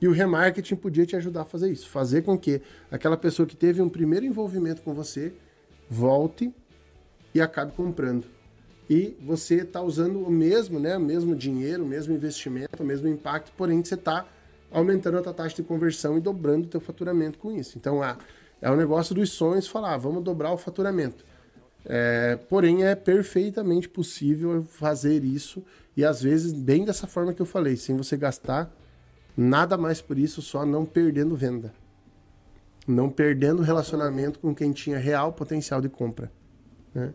[0.00, 2.60] E o remarketing podia te ajudar a fazer isso, fazer com que
[2.90, 5.32] aquela pessoa que teve um primeiro envolvimento com você
[5.88, 6.52] volte
[7.34, 8.26] e acabe comprando.
[8.90, 13.08] E você está usando o mesmo, né, o mesmo dinheiro, o mesmo investimento, o mesmo
[13.08, 14.26] impacto, porém você está
[14.74, 17.78] aumentando a tua taxa de conversão e dobrando o teu faturamento com isso.
[17.78, 18.18] Então, ah,
[18.60, 21.24] é um negócio dos sonhos falar, ah, vamos dobrar o faturamento.
[21.86, 25.62] É, porém, é perfeitamente possível fazer isso
[25.96, 28.74] e às vezes bem dessa forma que eu falei, sem você gastar
[29.36, 31.72] nada mais por isso, só não perdendo venda.
[32.86, 36.30] Não perdendo relacionamento com quem tinha real potencial de compra.
[36.92, 37.14] Né?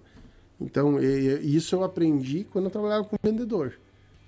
[0.61, 3.73] Então, isso eu aprendi quando eu trabalhava com vendedor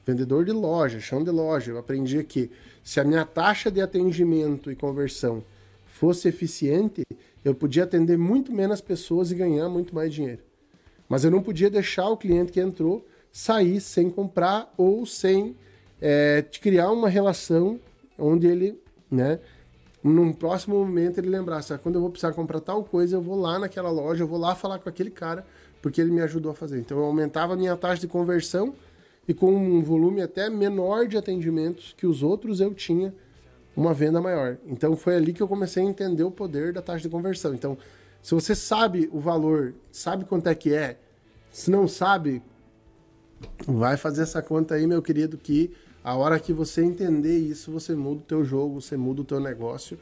[0.06, 2.50] vendedor de loja, chão de loja, eu aprendi que
[2.84, 5.44] se a minha taxa de atendimento e conversão
[5.86, 7.04] fosse eficiente,
[7.44, 10.42] eu podia atender muito menos pessoas e ganhar muito mais dinheiro.
[11.08, 15.56] Mas eu não podia deixar o cliente que entrou sair sem comprar ou sem
[16.02, 17.80] é, criar uma relação
[18.18, 18.80] onde ele,
[19.10, 19.40] né,
[20.04, 23.60] num próximo momento ele lembrasse, quando eu vou precisar comprar tal coisa, eu vou lá
[23.60, 25.46] naquela loja, eu vou lá falar com aquele cara,
[25.82, 26.80] porque ele me ajudou a fazer.
[26.80, 28.74] Então eu aumentava a minha taxa de conversão
[29.32, 33.16] e com um volume até menor de atendimentos que os outros eu tinha
[33.74, 34.58] uma venda maior.
[34.68, 37.54] Então foi ali que eu comecei a entender o poder da taxa de conversão.
[37.54, 37.78] Então,
[38.22, 40.98] se você sabe o valor, sabe quanto é que é,
[41.50, 42.44] se não sabe,
[43.66, 45.72] vai fazer essa conta aí, meu querido, que
[46.04, 49.40] a hora que você entender isso, você muda o teu jogo, você muda o teu
[49.40, 49.98] negócio,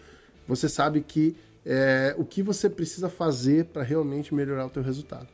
[0.47, 5.27] você sabe que é, o que você precisa fazer para realmente melhorar o teu resultado.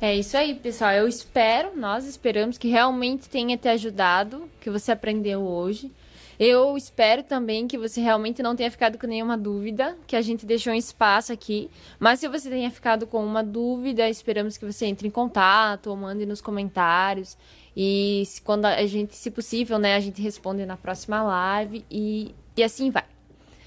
[0.00, 0.92] É isso aí, pessoal.
[0.92, 5.92] Eu espero, nós esperamos que realmente tenha te ajudado, que você aprendeu hoje.
[6.38, 10.46] Eu espero também que você realmente não tenha ficado com nenhuma dúvida, que a gente
[10.46, 11.68] deixou um espaço aqui.
[11.98, 15.96] Mas se você tenha ficado com uma dúvida, esperamos que você entre em contato ou
[15.96, 17.36] mande nos comentários.
[17.76, 22.34] E se, quando a gente, se possível, né, a gente responde na próxima live e,
[22.56, 23.04] e assim vai.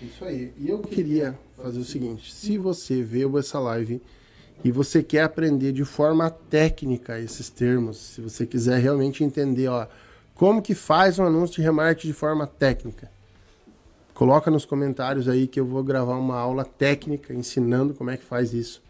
[0.01, 0.51] Isso aí.
[0.57, 4.01] E eu queria fazer o seguinte: se você viu essa live
[4.64, 9.88] e você quer aprender de forma técnica esses termos, se você quiser realmente entender, ó,
[10.34, 13.11] como que faz um anúncio de remarketing de forma técnica,
[14.14, 18.24] coloca nos comentários aí que eu vou gravar uma aula técnica ensinando como é que
[18.24, 18.82] faz isso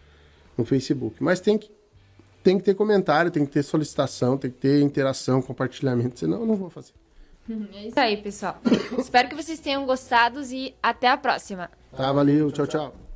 [0.58, 1.24] no Facebook.
[1.24, 1.72] Mas tem que,
[2.44, 6.46] tem que ter comentário, tem que ter solicitação, tem que ter interação, compartilhamento, senão eu
[6.46, 6.94] não vou fazer.
[7.74, 8.62] É isso aí, pessoal.
[8.98, 11.70] Espero que vocês tenham gostado e até a próxima.
[11.96, 13.13] Tá, valeu, tchau, tchau.